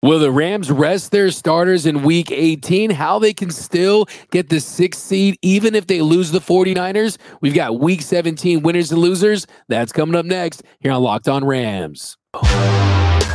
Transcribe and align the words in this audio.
Will 0.00 0.20
the 0.20 0.30
Rams 0.30 0.70
rest 0.70 1.10
their 1.10 1.28
starters 1.32 1.84
in 1.84 2.04
week 2.04 2.30
18? 2.30 2.90
How 2.90 3.18
they 3.18 3.34
can 3.34 3.50
still 3.50 4.06
get 4.30 4.48
the 4.48 4.60
sixth 4.60 5.02
seed 5.02 5.36
even 5.42 5.74
if 5.74 5.88
they 5.88 6.02
lose 6.02 6.30
the 6.30 6.38
49ers? 6.38 7.18
We've 7.40 7.54
got 7.54 7.80
week 7.80 8.02
17 8.02 8.62
winners 8.62 8.92
and 8.92 9.00
losers. 9.00 9.48
That's 9.68 9.90
coming 9.90 10.14
up 10.14 10.24
next 10.24 10.62
here 10.78 10.92
on 10.92 11.02
Locked 11.02 11.28
On 11.28 11.44
Rams. 11.44 12.16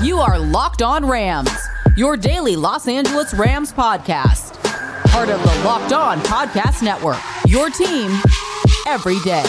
You 0.01 0.19
are 0.19 0.39
Locked 0.39 0.81
On 0.81 1.05
Rams, 1.05 1.51
your 1.97 2.15
daily 2.15 2.55
Los 2.55 2.87
Angeles 2.87 3.33
Rams 3.33 3.73
podcast. 3.73 4.53
Part 5.09 5.27
of 5.27 5.41
the 5.43 5.63
Locked 5.65 5.91
On 5.91 6.19
Podcast 6.19 6.81
Network, 6.81 7.19
your 7.45 7.69
team 7.71 8.09
every 8.87 9.19
day. 9.19 9.43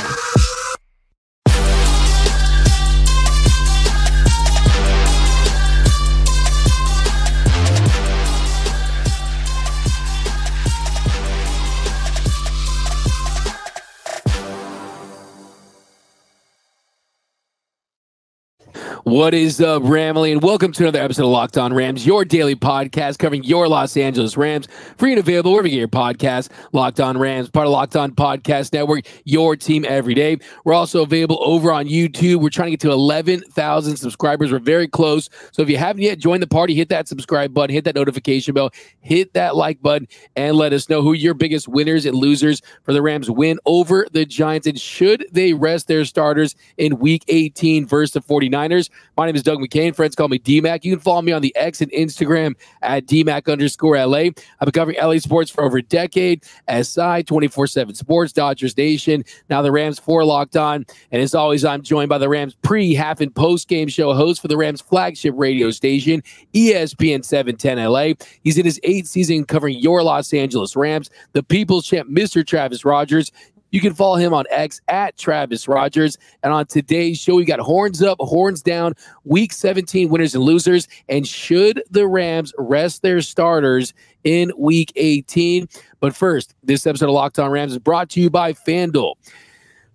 What 19.05 19.35
is 19.35 19.61
up, 19.61 19.83
Ramley? 19.83 20.33
And 20.33 20.43
welcome 20.43 20.73
to 20.73 20.83
another 20.85 20.99
episode 20.99 21.25
of 21.25 21.29
Locked 21.29 21.59
On 21.59 21.75
Rams, 21.75 22.07
your 22.07 22.25
daily 22.25 22.57
podcast 22.57 23.19
covering 23.19 23.45
your 23.45 23.69
Los 23.69 23.99
Angeles 23.99 24.35
Rams. 24.35 24.67
Free 24.97 25.13
and 25.13 25.19
available 25.19 25.51
wherever 25.53 25.69
you 25.69 25.73
get 25.73 25.79
your 25.81 25.89
podcast. 25.89 26.49
Locked 26.73 27.01
On 27.01 27.19
Rams, 27.19 27.51
part 27.51 27.67
of 27.67 27.73
Locked 27.75 27.97
On 27.97 28.13
Podcast 28.13 28.73
Network, 28.73 29.05
your 29.25 29.57
team 29.57 29.85
every 29.87 30.15
day. 30.15 30.39
We're 30.65 30.73
also 30.73 31.03
available 31.03 31.39
over 31.43 31.71
on 31.71 31.85
YouTube. 31.85 32.37
We're 32.37 32.49
trying 32.49 32.69
to 32.69 32.71
get 32.71 32.81
to 32.81 32.93
11,000 32.93 33.97
subscribers. 33.99 34.51
We're 34.51 34.59
very 34.59 34.89
close. 34.89 35.29
So 35.53 35.61
if 35.61 35.69
you 35.69 35.77
haven't 35.77 36.01
yet 36.01 36.19
joined 36.19 36.43
the 36.43 36.47
party, 36.47 36.75
hit 36.75 36.89
that 36.89 37.07
subscribe 37.07 37.53
button, 37.53 37.75
hit 37.75 37.85
that 37.85 37.97
notification 37.97 38.55
bell, 38.55 38.71
hit 39.01 39.35
that 39.35 39.55
like 39.55 39.83
button, 39.83 40.09
and 40.35 40.57
let 40.57 40.73
us 40.73 40.89
know 40.89 41.03
who 41.03 41.13
your 41.13 41.35
biggest 41.35 41.69
winners 41.69 42.07
and 42.07 42.17
losers 42.17 42.63
for 42.85 42.95
the 42.95 43.03
Rams 43.03 43.31
win 43.31 43.59
over 43.67 44.07
the 44.13 44.25
Giants. 44.25 44.67
And 44.67 44.81
should 44.81 45.27
they 45.31 45.53
rest 45.53 45.89
their 45.89 46.07
starters 46.07 46.57
in 46.79 46.99
week 47.01 47.25
18 47.29 47.87
versus 47.87 48.15
the 48.15 48.23
49ers? 48.23 48.89
My 49.17 49.27
name 49.27 49.37
is 49.37 49.43
Doug 49.43 49.59
McCain. 49.59 49.95
Friends 49.95 50.15
call 50.17 50.29
me 50.29 50.39
DMAC. 50.39 50.85
You 50.85 50.93
can 50.93 51.01
follow 51.01 51.23
me 51.23 51.33
on 51.33 51.43
the 51.43 51.55
X 51.57 51.81
and 51.81 51.91
Instagram 51.93 52.55
at 52.83 53.07
DMAC 53.07 53.51
underscore 53.51 53.97
LA. 53.97 54.17
I've 54.17 54.35
been 54.61 54.73
covering 54.73 54.97
LA 55.01 55.19
sports 55.19 55.51
for 55.51 55.63
over 55.63 55.79
a 55.79 55.83
decade. 55.83 56.45
SI 56.69 57.23
24 57.23 57.67
7 57.67 57.95
Sports, 57.95 58.33
Dodgers 58.33 58.77
Nation. 58.77 59.25
Now 59.49 59.63
the 59.63 59.71
Rams 59.71 59.99
4 59.99 60.25
locked 60.25 60.57
on. 60.57 60.85
And 61.13 61.23
as 61.23 61.35
always, 61.35 61.65
I'm 61.65 61.83
joined 61.83 62.09
by 62.09 62.19
the 62.19 62.29
Rams 62.29 62.57
pre, 62.63 62.95
half, 62.95 63.21
and 63.21 63.35
post 63.35 63.69
game 63.69 63.89
show 63.89 64.13
host 64.15 64.43
for 64.43 64.49
the 64.49 64.57
Rams 64.57 64.81
flagship 64.81 65.35
radio 65.37 65.71
station, 65.71 66.23
ESPN 66.55 67.25
710 67.25 67.85
LA. 67.85 68.15
He's 68.43 68.59
in 68.59 68.65
his 68.65 68.81
eighth 68.83 69.07
season 69.07 69.45
covering 69.45 69.79
your 69.79 70.03
Los 70.03 70.33
Angeles 70.33 70.75
Rams, 70.75 71.11
the 71.33 71.43
People's 71.43 71.87
Champ, 71.87 72.11
Mr. 72.11 72.47
Travis 72.47 72.85
Rodgers. 72.85 73.31
You 73.75 73.81
can 73.81 73.93
follow 73.93 74.15
him 74.15 74.33
on 74.33 74.45
X 74.51 74.81
at 74.87 75.19
Travis 75.19 75.67
Rodgers. 75.67 76.17
And 76.45 76.53
on 76.53 76.65
today's 76.65 77.19
show, 77.19 77.35
we 77.35 77.45
got 77.45 77.59
horns 77.59 78.05
up, 78.05 78.19
horns 78.21 78.63
down, 78.63 78.95
week 79.25 79.53
17 79.53 80.11
winners 80.11 80.33
and 80.33 80.45
losers. 80.45 80.87
And 81.09 81.27
should 81.27 81.83
the 81.91 82.07
Rams 82.07 82.55
rest 82.57 83.03
their 83.03 83.21
starters 83.21 83.93
in 84.23 84.53
week 84.57 84.93
18? 84.95 85.69
But 85.99 86.15
first, 86.15 86.55
this 86.63 86.87
episode 86.87 87.07
of 87.07 87.15
Locked 87.17 87.41
On 87.41 87.51
Rams 87.51 87.73
is 87.73 87.81
brought 87.81 88.11
to 88.11 88.21
you 88.21 88.31
by 88.31 88.53
FanDuel. 88.53 89.15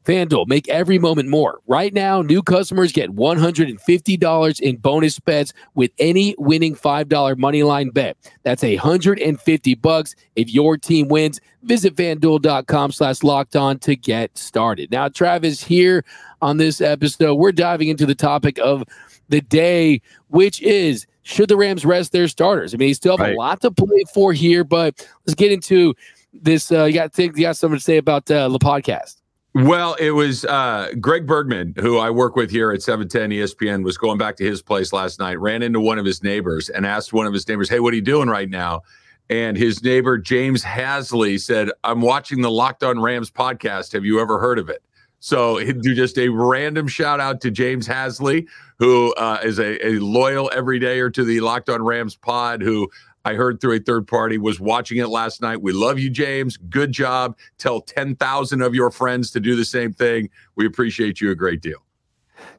FanDuel, 0.06 0.48
make 0.48 0.68
every 0.70 0.98
moment 0.98 1.30
more. 1.30 1.60
Right 1.68 1.94
now, 1.94 2.22
new 2.22 2.42
customers 2.42 2.92
get 2.92 3.12
$150 3.12 4.60
in 4.60 4.78
bonus 4.78 5.20
bets 5.20 5.54
with 5.76 5.92
any 6.00 6.36
winning 6.38 6.76
$5 6.76 7.38
money 7.38 7.64
line 7.64 7.90
bet. 7.90 8.18
That's 8.44 8.64
150 8.64 9.76
bucks 9.76 10.16
if 10.36 10.54
your 10.54 10.78
team 10.78 11.08
wins. 11.08 11.40
Visit 11.64 11.96
fanduel.com 11.96 12.92
slash 12.92 13.24
locked 13.24 13.56
on 13.56 13.80
to 13.80 13.96
get 13.96 14.38
started. 14.38 14.92
Now, 14.92 15.10
Travis, 15.10 15.64
here 15.64 16.06
on 16.42 16.58
this 16.58 16.82
episode, 16.82 17.36
we're 17.36 17.52
diving 17.52 17.90
into 17.90 18.06
the 18.06 18.16
topic 18.16 18.58
of 18.60 18.84
the 19.28 19.42
day, 19.42 20.02
which 20.30 20.62
is 20.62 21.06
should 21.24 21.50
the 21.50 21.58
Rams 21.58 21.86
rest 21.86 22.12
their 22.12 22.28
starters? 22.28 22.74
I 22.74 22.78
mean, 22.78 22.90
they 22.90 22.94
still 22.94 23.18
have 23.18 23.26
right. 23.26 23.36
a 23.36 23.38
lot 23.38 23.62
to 23.62 23.72
play 23.72 24.04
for 24.14 24.34
here, 24.34 24.64
but 24.64 25.08
let's 25.26 25.36
get 25.36 25.52
into 25.52 25.94
this. 26.34 26.72
Uh, 26.72 26.86
you 26.86 26.94
got 26.94 27.18
you 27.18 27.32
got 27.32 27.56
something 27.56 27.78
to 27.78 27.84
say 27.84 27.98
about 27.98 28.30
uh, 28.32 28.50
the 28.50 28.58
podcast. 28.58 29.18
Well, 29.56 29.96
it 29.96 30.12
was 30.12 30.46
uh, 30.46 30.92
Greg 31.00 31.26
Bergman, 31.26 31.74
who 31.80 31.98
I 31.98 32.12
work 32.12 32.36
with 32.36 32.52
here 32.52 32.72
at 32.72 32.84
710 32.84 33.32
ESPN, 33.32 33.84
was 33.84 33.98
going 33.98 34.20
back 34.20 34.36
to 34.38 34.46
his 34.46 34.62
place 34.62 34.94
last 34.94 35.18
night, 35.20 35.40
ran 35.40 35.64
into 35.64 35.80
one 35.80 35.98
of 35.98 36.06
his 36.06 36.22
neighbors 36.22 36.70
and 36.70 36.86
asked 36.86 37.14
one 37.14 37.26
of 37.26 37.34
his 37.34 37.48
neighbors, 37.48 37.68
Hey, 37.68 37.80
what 37.80 37.92
are 37.94 37.96
you 37.96 38.04
doing 38.04 38.30
right 38.30 38.50
now? 38.50 38.84
And 39.28 39.58
his 39.58 39.84
neighbor, 39.84 40.18
James 40.18 40.64
Hasley, 40.64 41.40
said, 41.40 41.72
I'm 41.84 42.02
watching 42.02 42.42
the 42.42 42.52
Locked 42.52 42.84
On 42.84 43.00
Rams 43.00 43.32
podcast. 43.32 43.92
Have 43.94 44.06
you 44.06 44.20
ever 44.20 44.40
heard 44.40 44.60
of 44.60 44.70
it? 44.70 44.84
So, 45.20 45.60
do 45.60 45.96
just 45.96 46.18
a 46.18 46.30
random 46.30 46.88
shout 46.88 47.20
out 47.20 47.42
to 47.42 47.52
James 47.52 47.88
Hasley, 47.88 48.48
who 48.78 49.14
uh, 49.16 49.40
is 49.44 49.60
a, 49.60 49.86
a 49.86 50.00
loyal 50.00 50.50
everydayer 50.54 51.14
to 51.14 51.24
the 51.24 51.42
Locked 51.42 51.70
On 51.70 51.82
Rams 51.82 52.16
pod, 52.16 52.62
who 52.62 52.90
I 53.26 53.34
heard 53.34 53.60
through 53.60 53.74
a 53.74 53.80
third 53.80 54.08
party, 54.08 54.38
was 54.38 54.60
watching 54.60 54.98
it 54.98 55.08
last 55.08 55.42
night. 55.42 55.62
We 55.62 55.72
love 55.72 56.00
you, 56.00 56.10
James. 56.10 56.58
Good 56.58 56.92
job. 56.92 57.38
Tell 57.58 57.82
10,000 57.82 58.62
of 58.62 58.74
your 58.74 58.92
friends 58.92 59.32
to 59.32 59.40
do 59.40 59.56
the 59.56 59.66
same 59.66 59.94
thing. 59.94 60.30
We 60.56 60.66
appreciate 60.66 61.22
you 61.22 61.32
a 61.32 61.36
great 61.36 61.62
deal. 61.62 61.84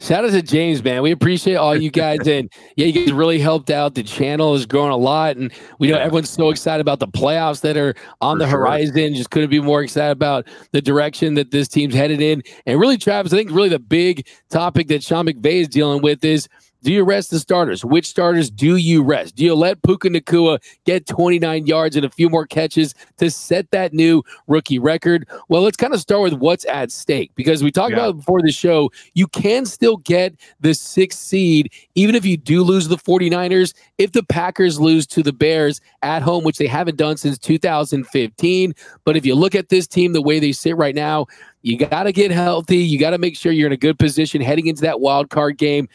Shout 0.00 0.24
out 0.24 0.30
to 0.30 0.42
James, 0.42 0.82
man. 0.82 1.02
We 1.02 1.10
appreciate 1.10 1.56
all 1.56 1.76
you 1.76 1.90
guys. 1.90 2.26
and 2.26 2.50
yeah, 2.76 2.86
you 2.86 2.92
guys 2.92 3.12
really 3.12 3.38
helped 3.38 3.70
out. 3.70 3.94
The 3.94 4.02
channel 4.02 4.54
is 4.54 4.66
growing 4.66 4.90
a 4.90 4.96
lot. 4.96 5.36
And 5.36 5.52
we 5.78 5.88
know 5.88 5.96
yeah. 5.96 6.04
everyone's 6.04 6.30
so 6.30 6.50
excited 6.50 6.80
about 6.80 7.00
the 7.00 7.08
playoffs 7.08 7.60
that 7.62 7.76
are 7.76 7.94
on 8.20 8.36
For 8.36 8.44
the 8.44 8.46
horizon. 8.46 8.96
Sure. 8.96 9.10
Just 9.10 9.30
couldn't 9.30 9.50
be 9.50 9.60
more 9.60 9.82
excited 9.82 10.12
about 10.12 10.46
the 10.72 10.80
direction 10.80 11.34
that 11.34 11.50
this 11.50 11.68
team's 11.68 11.94
headed 11.94 12.20
in. 12.20 12.42
And 12.66 12.80
really, 12.80 12.96
Travis, 12.96 13.32
I 13.32 13.36
think 13.36 13.50
really 13.50 13.68
the 13.68 13.78
big 13.78 14.26
topic 14.48 14.88
that 14.88 15.02
Sean 15.02 15.26
McVay 15.26 15.60
is 15.60 15.68
dealing 15.68 16.02
with 16.02 16.24
is 16.24 16.48
do 16.82 16.92
you 16.92 17.04
rest 17.04 17.30
the 17.30 17.38
starters? 17.38 17.84
Which 17.84 18.08
starters 18.08 18.50
do 18.50 18.76
you 18.76 19.02
rest? 19.02 19.36
Do 19.36 19.44
you 19.44 19.54
let 19.54 19.82
Puka 19.82 20.08
Nacua 20.08 20.62
get 20.84 21.06
29 21.06 21.66
yards 21.66 21.96
and 21.96 22.04
a 22.04 22.10
few 22.10 22.28
more 22.28 22.46
catches 22.46 22.94
to 23.18 23.30
set 23.30 23.70
that 23.70 23.92
new 23.92 24.22
rookie 24.46 24.78
record? 24.78 25.28
Well, 25.48 25.62
let's 25.62 25.76
kind 25.76 25.92
of 25.92 26.00
start 26.00 26.22
with 26.22 26.34
what's 26.34 26.64
at 26.66 26.90
stake 26.90 27.32
because 27.34 27.62
we 27.62 27.70
talked 27.70 27.92
yeah. 27.92 27.98
about 27.98 28.16
before 28.16 28.42
the 28.42 28.52
show. 28.52 28.90
You 29.14 29.26
can 29.28 29.66
still 29.66 29.98
get 29.98 30.34
the 30.60 30.74
sixth 30.74 31.18
seed, 31.18 31.72
even 31.94 32.14
if 32.14 32.24
you 32.24 32.36
do 32.36 32.62
lose 32.62 32.88
the 32.88 32.96
49ers. 32.96 33.74
If 33.98 34.12
the 34.12 34.22
Packers 34.22 34.80
lose 34.80 35.06
to 35.08 35.22
the 35.22 35.32
Bears 35.32 35.80
at 36.02 36.22
home, 36.22 36.44
which 36.44 36.58
they 36.58 36.66
haven't 36.66 36.96
done 36.96 37.16
since 37.16 37.38
2015. 37.38 38.74
But 39.04 39.16
if 39.16 39.26
you 39.26 39.34
look 39.34 39.54
at 39.54 39.68
this 39.68 39.86
team, 39.86 40.12
the 40.12 40.22
way 40.22 40.38
they 40.38 40.52
sit 40.52 40.76
right 40.76 40.94
now, 40.94 41.26
you 41.62 41.76
got 41.76 42.04
to 42.04 42.12
get 42.12 42.30
healthy. 42.30 42.78
You 42.78 42.98
got 42.98 43.10
to 43.10 43.18
make 43.18 43.36
sure 43.36 43.52
you're 43.52 43.66
in 43.66 43.72
a 43.72 43.76
good 43.76 43.98
position 43.98 44.40
heading 44.40 44.66
into 44.66 44.82
that 44.82 45.00
wild 45.00 45.30
card 45.30 45.58
game. 45.58 45.88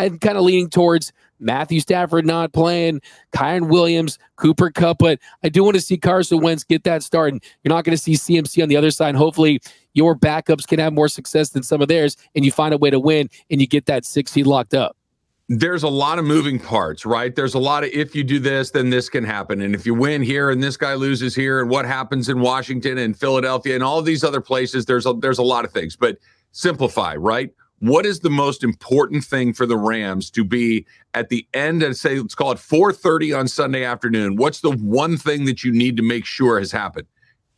I'm 0.00 0.18
kind 0.18 0.38
of 0.38 0.44
leaning 0.44 0.70
towards 0.70 1.12
Matthew 1.40 1.80
Stafford 1.80 2.26
not 2.26 2.52
playing, 2.52 3.02
Kyren 3.32 3.68
Williams, 3.68 4.18
Cooper 4.36 4.70
Kupp, 4.70 4.98
but 4.98 5.18
I 5.42 5.50
do 5.50 5.62
want 5.62 5.74
to 5.74 5.80
see 5.80 5.98
Carson 5.98 6.40
Wentz 6.40 6.64
get 6.64 6.84
that 6.84 7.02
start. 7.02 7.32
And 7.32 7.42
you're 7.62 7.74
not 7.74 7.84
going 7.84 7.96
to 7.96 8.02
see 8.02 8.12
CMC 8.12 8.62
on 8.62 8.68
the 8.70 8.76
other 8.76 8.90
side. 8.90 9.14
Hopefully, 9.14 9.60
your 9.92 10.16
backups 10.16 10.66
can 10.66 10.78
have 10.78 10.94
more 10.94 11.08
success 11.08 11.50
than 11.50 11.62
some 11.62 11.82
of 11.82 11.88
theirs, 11.88 12.16
and 12.34 12.44
you 12.44 12.52
find 12.52 12.72
a 12.72 12.78
way 12.78 12.88
to 12.88 12.98
win 12.98 13.28
and 13.50 13.60
you 13.60 13.66
get 13.66 13.86
that 13.86 14.06
six 14.06 14.32
seed 14.32 14.46
locked 14.46 14.72
up. 14.72 14.96
There's 15.48 15.82
a 15.82 15.88
lot 15.88 16.18
of 16.18 16.24
moving 16.24 16.60
parts, 16.60 17.04
right? 17.04 17.34
There's 17.34 17.54
a 17.54 17.58
lot 17.58 17.82
of 17.82 17.90
if 17.90 18.14
you 18.14 18.22
do 18.22 18.38
this, 18.38 18.70
then 18.70 18.88
this 18.88 19.08
can 19.08 19.24
happen. 19.24 19.60
And 19.60 19.74
if 19.74 19.84
you 19.84 19.94
win 19.94 20.22
here 20.22 20.48
and 20.48 20.62
this 20.62 20.76
guy 20.76 20.94
loses 20.94 21.34
here, 21.34 21.60
and 21.60 21.68
what 21.68 21.84
happens 21.84 22.28
in 22.28 22.40
Washington 22.40 22.98
and 22.98 23.18
Philadelphia 23.18 23.74
and 23.74 23.82
all 23.82 24.00
these 24.00 24.22
other 24.22 24.40
places, 24.40 24.86
there's 24.86 25.06
a, 25.06 25.12
there's 25.12 25.38
a 25.38 25.42
lot 25.42 25.64
of 25.64 25.72
things. 25.72 25.96
But 25.96 26.18
simplify, 26.52 27.16
right? 27.16 27.52
What 27.80 28.06
is 28.06 28.20
the 28.20 28.30
most 28.30 28.62
important 28.62 29.24
thing 29.24 29.52
for 29.52 29.66
the 29.66 29.76
Rams 29.76 30.30
to 30.30 30.44
be 30.44 30.86
at 31.14 31.28
the 31.30 31.46
end 31.52 31.82
and 31.82 31.96
say 31.96 32.18
let's 32.18 32.34
call 32.34 32.52
it 32.52 32.58
4:30 32.58 33.36
on 33.38 33.48
Sunday 33.48 33.84
afternoon? 33.84 34.36
What's 34.36 34.60
the 34.60 34.70
one 34.70 35.16
thing 35.16 35.46
that 35.46 35.64
you 35.64 35.72
need 35.72 35.96
to 35.96 36.02
make 36.02 36.24
sure 36.24 36.58
has 36.58 36.72
happened? 36.72 37.06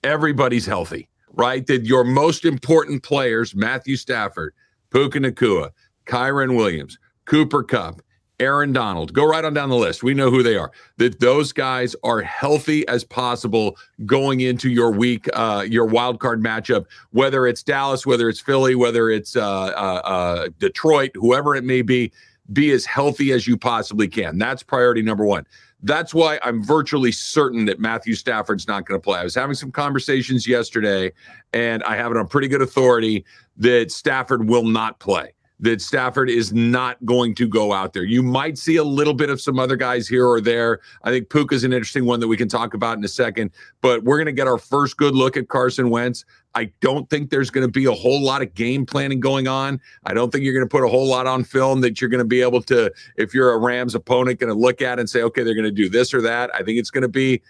Everybody's 0.05 0.67
healthy, 0.67 1.09
right? 1.33 1.67
That 1.67 1.85
your 1.85 2.05
most 2.05 2.45
important 2.45 3.03
players, 3.03 3.55
Matthew 3.55 3.97
Stafford, 3.97 4.55
Puka 4.91 5.19
Nacua, 5.19 5.71
Kyren 6.07 6.57
Williams, 6.57 6.99
Cooper 7.25 7.63
Kupp, 7.63 8.01
Aaron 8.43 8.73
Donald. 8.73 9.13
Go 9.13 9.25
right 9.25 9.45
on 9.45 9.55
down 9.55 9.69
the 9.69 9.77
list. 9.77 10.03
We 10.03 10.15
know 10.15 10.29
who 10.29 10.43
they 10.43 10.57
are. 10.57 10.73
That 10.97 11.21
those 11.21 11.53
guys 11.53 11.95
are 12.03 12.21
healthy 12.21 12.87
as 12.89 13.05
possible 13.05 13.77
going 14.05 14.41
into 14.41 14.69
your 14.69 14.91
week, 14.91 15.29
uh, 15.33 15.65
your 15.69 15.87
wild 15.87 16.19
card 16.19 16.43
matchup, 16.43 16.87
whether 17.13 17.47
it's 17.47 17.63
Dallas, 17.63 18.05
whether 18.05 18.29
it's 18.29 18.41
Philly, 18.41 18.75
whether 18.75 19.11
it's 19.11 19.37
uh, 19.37 19.43
uh, 19.43 20.01
uh, 20.05 20.49
Detroit, 20.59 21.13
whoever 21.15 21.55
it 21.55 21.63
may 21.63 21.83
be. 21.83 22.11
Be 22.53 22.73
as 22.73 22.85
healthy 22.85 23.31
as 23.31 23.47
you 23.47 23.57
possibly 23.57 24.09
can. 24.09 24.37
That's 24.37 24.65
priority 24.65 25.01
number 25.01 25.25
one. 25.25 25.47
That's 25.85 26.13
why 26.13 26.41
I'm 26.43 26.63
virtually 26.63 27.13
certain 27.13 27.65
that 27.67 27.79
Matthew 27.79 28.15
Stafford's 28.15 28.67
not 28.67 28.85
going 28.85 29.01
to 29.01 29.03
play. 29.03 29.21
I 29.21 29.25
was 29.25 29.35
having 29.35 29.55
some 29.55 29.71
conversations 29.71 30.47
yesterday, 30.47 31.13
and 31.53 31.83
I 31.85 31.97
have 31.97 32.11
it 32.11 32.17
on 32.19 32.27
pretty 32.27 32.49
good 32.49 32.61
authority 32.61 33.25
that 33.59 33.93
Stafford 33.93 34.49
will 34.49 34.65
not 34.65 34.99
play. 34.99 35.33
That 35.63 35.81
Stafford 35.81 36.29
is 36.29 36.53
not 36.53 37.03
going 37.07 37.35
to 37.37 37.49
go 37.49 37.73
out 37.73 37.93
there. 37.93 38.03
You 38.03 38.23
might 38.23 38.59
see 38.59 38.77
a 38.77 38.85
little 38.85 39.15
bit 39.15 39.31
of 39.31 39.41
some 39.41 39.59
other 39.59 39.77
guys 39.77 40.09
here 40.09 40.27
or 40.27 40.41
there. 40.41 40.81
I 41.05 41.11
think 41.11 41.31
Puka 41.31 41.55
is 41.55 41.65
an 41.65 41.73
interesting 41.73 42.05
one 42.05 42.21
that 42.21 42.29
we 42.29 42.37
can 42.37 42.49
talk 42.49 42.75
about 42.75 42.99
in 42.99 43.05
a 43.05 43.09
second, 43.09 43.53
but 43.81 44.03
we're 44.03 44.17
going 44.17 44.27
to 44.27 44.33
get 44.33 44.49
our 44.49 44.59
first 44.59 44.97
good 44.97 45.15
look 45.15 45.37
at 45.37 45.49
Carson 45.49 45.89
Wentz. 45.89 46.25
I 46.55 46.65
don't 46.81 47.09
think 47.09 47.31
there's 47.31 47.49
going 47.49 47.67
to 47.67 47.71
be 47.71 47.87
a 47.87 47.93
whole 47.93 48.21
lot 48.21 48.43
of 48.43 48.53
game 48.55 48.85
planning 48.85 49.21
going 49.21 49.49
on. 49.49 49.81
I 50.05 50.15
don't 50.15 50.31
think 50.31 50.45
you're 50.45 50.53
going 50.53 50.67
to 50.67 50.71
put 50.71 50.85
a 50.85 50.89
whole 50.89 51.07
lot 51.07 51.27
on 51.27 51.45
film 51.45 51.81
that 51.83 52.01
you're 52.01 52.11
going 52.11 52.19
to 52.19 52.27
be 52.27 52.43
able 52.43 52.61
to, 52.65 52.93
if 53.17 53.33
you're 53.33 53.53
a 53.53 53.59
Rams 53.59 53.95
opponent, 53.95 54.41
going 54.41 54.53
to 54.53 54.59
look 54.59 54.83
at 54.83 54.99
and 54.99 55.09
say, 55.09 55.23
okay, 55.23 55.45
they're 55.45 55.55
going 55.55 55.65
to 55.65 55.71
do 55.71 55.89
this 55.89 56.13
or 56.13 56.21
that. 56.23 56.55
I 56.55 56.63
think 56.63 56.79
it's 56.79 56.91
going 56.91 57.03
to 57.03 57.09
be 57.09 57.41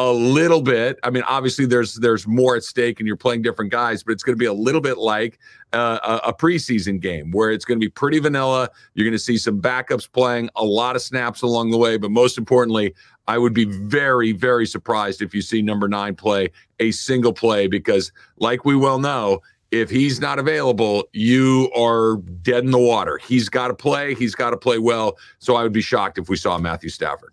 a 0.00 0.10
little 0.10 0.62
bit. 0.62 0.98
I 1.02 1.10
mean, 1.10 1.22
obviously 1.24 1.66
there's 1.66 1.96
there's 1.96 2.26
more 2.26 2.56
at 2.56 2.64
stake, 2.64 3.00
and 3.00 3.06
you're 3.06 3.16
playing 3.16 3.42
different 3.42 3.70
guys, 3.70 4.02
but 4.02 4.12
it's 4.12 4.22
going 4.22 4.34
to 4.34 4.38
be 4.38 4.46
a 4.46 4.52
little 4.52 4.80
bit 4.80 4.96
like 4.96 5.38
uh, 5.74 6.20
a, 6.24 6.28
a 6.30 6.34
preseason 6.34 6.98
game 6.98 7.30
where 7.32 7.50
it's 7.50 7.66
going 7.66 7.78
to 7.78 7.84
be 7.84 7.90
pretty 7.90 8.18
vanilla. 8.18 8.70
You're 8.94 9.04
going 9.04 9.12
to 9.12 9.18
see 9.18 9.36
some 9.36 9.60
backups 9.60 10.10
playing 10.10 10.48
a 10.56 10.64
lot 10.64 10.96
of 10.96 11.02
snaps 11.02 11.42
along 11.42 11.70
the 11.70 11.76
way, 11.76 11.98
but 11.98 12.10
most 12.10 12.38
importantly, 12.38 12.94
I 13.28 13.36
would 13.36 13.52
be 13.52 13.66
very 13.66 14.32
very 14.32 14.64
surprised 14.64 15.20
if 15.20 15.34
you 15.34 15.42
see 15.42 15.60
number 15.60 15.86
nine 15.86 16.16
play 16.16 16.48
a 16.78 16.92
single 16.92 17.34
play 17.34 17.66
because, 17.66 18.10
like 18.38 18.64
we 18.64 18.74
well 18.76 18.98
know. 18.98 19.40
If 19.70 19.88
he's 19.88 20.18
not 20.18 20.40
available, 20.40 21.04
you 21.12 21.70
are 21.76 22.16
dead 22.42 22.64
in 22.64 22.72
the 22.72 22.78
water. 22.78 23.18
He's 23.18 23.48
got 23.48 23.68
to 23.68 23.74
play. 23.74 24.16
He's 24.16 24.34
got 24.34 24.50
to 24.50 24.56
play 24.56 24.78
well. 24.78 25.16
So 25.38 25.54
I 25.54 25.62
would 25.62 25.72
be 25.72 25.80
shocked 25.80 26.18
if 26.18 26.28
we 26.28 26.36
saw 26.36 26.58
Matthew 26.58 26.90
Stafford. 26.90 27.32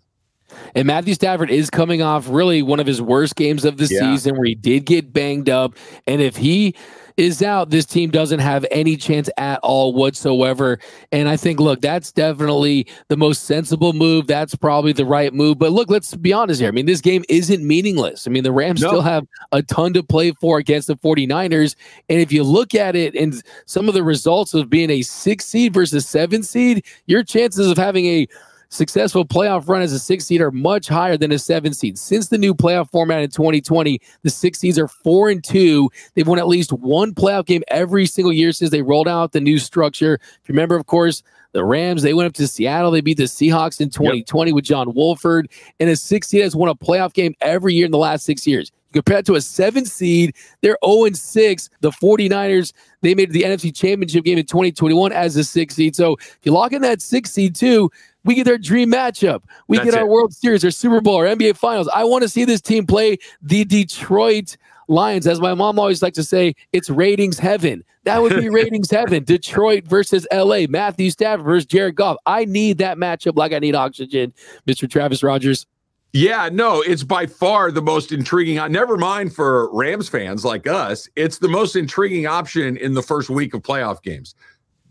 And 0.74 0.86
Matthew 0.86 1.14
Stafford 1.14 1.50
is 1.50 1.70
coming 1.70 2.02
off 2.02 2.28
really 2.28 2.62
one 2.62 2.80
of 2.80 2.86
his 2.86 3.02
worst 3.02 3.36
games 3.36 3.64
of 3.64 3.76
the 3.76 3.86
yeah. 3.86 4.00
season 4.00 4.36
where 4.36 4.46
he 4.46 4.54
did 4.54 4.84
get 4.84 5.12
banged 5.12 5.48
up. 5.48 5.74
And 6.06 6.20
if 6.20 6.36
he 6.36 6.74
is 7.18 7.42
out, 7.42 7.70
this 7.70 7.84
team 7.84 8.10
doesn't 8.10 8.38
have 8.38 8.64
any 8.70 8.96
chance 8.96 9.28
at 9.36 9.58
all 9.64 9.92
whatsoever. 9.92 10.78
And 11.10 11.28
I 11.28 11.36
think, 11.36 11.58
look, 11.58 11.80
that's 11.80 12.12
definitely 12.12 12.86
the 13.08 13.16
most 13.16 13.44
sensible 13.44 13.92
move. 13.92 14.28
That's 14.28 14.54
probably 14.54 14.92
the 14.92 15.04
right 15.04 15.34
move. 15.34 15.58
But 15.58 15.72
look, 15.72 15.90
let's 15.90 16.14
be 16.14 16.32
honest 16.32 16.60
here. 16.60 16.68
I 16.68 16.72
mean, 16.72 16.86
this 16.86 17.00
game 17.00 17.24
isn't 17.28 17.66
meaningless. 17.66 18.28
I 18.28 18.30
mean, 18.30 18.44
the 18.44 18.52
Rams 18.52 18.80
no. 18.80 18.88
still 18.88 19.02
have 19.02 19.26
a 19.50 19.62
ton 19.62 19.92
to 19.94 20.02
play 20.04 20.30
for 20.30 20.58
against 20.58 20.86
the 20.86 20.94
49ers. 20.96 21.74
And 22.08 22.20
if 22.20 22.30
you 22.30 22.44
look 22.44 22.74
at 22.76 22.94
it 22.94 23.16
and 23.16 23.42
some 23.66 23.88
of 23.88 23.94
the 23.94 24.04
results 24.04 24.54
of 24.54 24.70
being 24.70 24.90
a 24.90 25.02
six 25.02 25.44
seed 25.44 25.74
versus 25.74 26.06
seven 26.06 26.44
seed, 26.44 26.84
your 27.06 27.24
chances 27.24 27.68
of 27.68 27.76
having 27.76 28.06
a 28.06 28.28
successful 28.68 29.24
playoff 29.24 29.68
run 29.68 29.82
as 29.82 29.92
a 29.92 29.98
six 29.98 30.26
seed 30.26 30.40
are 30.40 30.50
much 30.50 30.88
higher 30.88 31.16
than 31.16 31.32
a 31.32 31.38
seven 31.38 31.72
seed. 31.72 31.98
Since 31.98 32.28
the 32.28 32.38
new 32.38 32.54
playoff 32.54 32.90
format 32.90 33.22
in 33.22 33.30
2020, 33.30 34.00
the 34.22 34.30
six 34.30 34.58
seeds 34.58 34.78
are 34.78 34.88
four 34.88 35.30
and 35.30 35.42
two. 35.42 35.90
They've 36.14 36.26
won 36.26 36.38
at 36.38 36.48
least 36.48 36.72
one 36.72 37.14
playoff 37.14 37.46
game 37.46 37.62
every 37.68 38.06
single 38.06 38.32
year 38.32 38.52
since 38.52 38.70
they 38.70 38.82
rolled 38.82 39.08
out 39.08 39.32
the 39.32 39.40
new 39.40 39.58
structure. 39.58 40.14
If 40.14 40.48
you 40.48 40.52
remember, 40.52 40.76
of 40.76 40.86
course, 40.86 41.22
the 41.52 41.64
Rams, 41.64 42.02
they 42.02 42.14
went 42.14 42.26
up 42.26 42.34
to 42.34 42.46
Seattle. 42.46 42.90
They 42.90 43.00
beat 43.00 43.16
the 43.16 43.24
Seahawks 43.24 43.80
in 43.80 43.90
2020 43.90 44.50
yep. 44.50 44.54
with 44.54 44.64
John 44.64 44.92
Wolford. 44.94 45.50
And 45.80 45.88
a 45.88 45.96
six 45.96 46.28
seed 46.28 46.42
has 46.42 46.54
won 46.54 46.68
a 46.68 46.74
playoff 46.74 47.14
game 47.14 47.34
every 47.40 47.74
year 47.74 47.86
in 47.86 47.90
the 47.90 47.98
last 47.98 48.24
six 48.24 48.46
years. 48.46 48.70
Compared 48.92 49.26
to 49.26 49.34
a 49.34 49.40
seven 49.40 49.84
seed, 49.84 50.34
they're 50.62 50.78
0 50.84 51.10
6. 51.12 51.70
The 51.80 51.90
49ers, 51.90 52.72
they 53.02 53.14
made 53.14 53.32
the 53.32 53.42
NFC 53.42 53.74
Championship 53.74 54.24
game 54.24 54.38
in 54.38 54.46
2021 54.46 55.12
as 55.12 55.36
a 55.36 55.44
six 55.44 55.74
seed. 55.74 55.94
So 55.94 56.14
if 56.14 56.38
you 56.42 56.52
lock 56.52 56.72
in 56.72 56.82
that 56.82 57.02
six 57.02 57.32
seed 57.32 57.54
too, 57.54 57.90
we 58.28 58.34
get 58.34 58.46
our 58.46 58.58
dream 58.58 58.92
matchup. 58.92 59.42
We 59.68 59.78
That's 59.78 59.92
get 59.92 59.98
our 59.98 60.04
it. 60.04 60.10
World 60.10 60.34
Series, 60.34 60.62
our 60.62 60.70
Super 60.70 61.00
Bowl, 61.00 61.16
our 61.16 61.24
NBA 61.24 61.56
Finals. 61.56 61.88
I 61.94 62.04
want 62.04 62.24
to 62.24 62.28
see 62.28 62.44
this 62.44 62.60
team 62.60 62.86
play 62.86 63.16
the 63.40 63.64
Detroit 63.64 64.58
Lions. 64.86 65.26
As 65.26 65.40
my 65.40 65.54
mom 65.54 65.78
always 65.78 66.02
likes 66.02 66.16
to 66.16 66.24
say, 66.24 66.54
it's 66.74 66.90
ratings 66.90 67.38
heaven. 67.38 67.82
That 68.04 68.20
would 68.20 68.38
be 68.38 68.48
ratings 68.50 68.90
heaven. 68.90 69.24
Detroit 69.24 69.84
versus 69.84 70.26
LA. 70.30 70.66
Matthew 70.68 71.08
Stafford 71.08 71.46
versus 71.46 71.64
Jared 71.64 71.94
Goff. 71.94 72.18
I 72.26 72.44
need 72.44 72.76
that 72.78 72.98
matchup 72.98 73.36
like 73.36 73.54
I 73.54 73.60
need 73.60 73.74
oxygen, 73.74 74.34
Mr. 74.66 74.90
Travis 74.90 75.22
Rodgers. 75.22 75.66
Yeah, 76.12 76.50
no, 76.52 76.82
it's 76.82 77.04
by 77.04 77.24
far 77.24 77.70
the 77.70 77.80
most 77.80 78.12
intriguing. 78.12 78.58
Uh, 78.58 78.68
never 78.68 78.98
mind 78.98 79.34
for 79.34 79.74
Rams 79.74 80.10
fans 80.10 80.44
like 80.44 80.66
us, 80.66 81.08
it's 81.16 81.38
the 81.38 81.48
most 81.48 81.76
intriguing 81.76 82.26
option 82.26 82.76
in 82.76 82.92
the 82.92 83.02
first 83.02 83.30
week 83.30 83.54
of 83.54 83.62
playoff 83.62 84.02
games. 84.02 84.34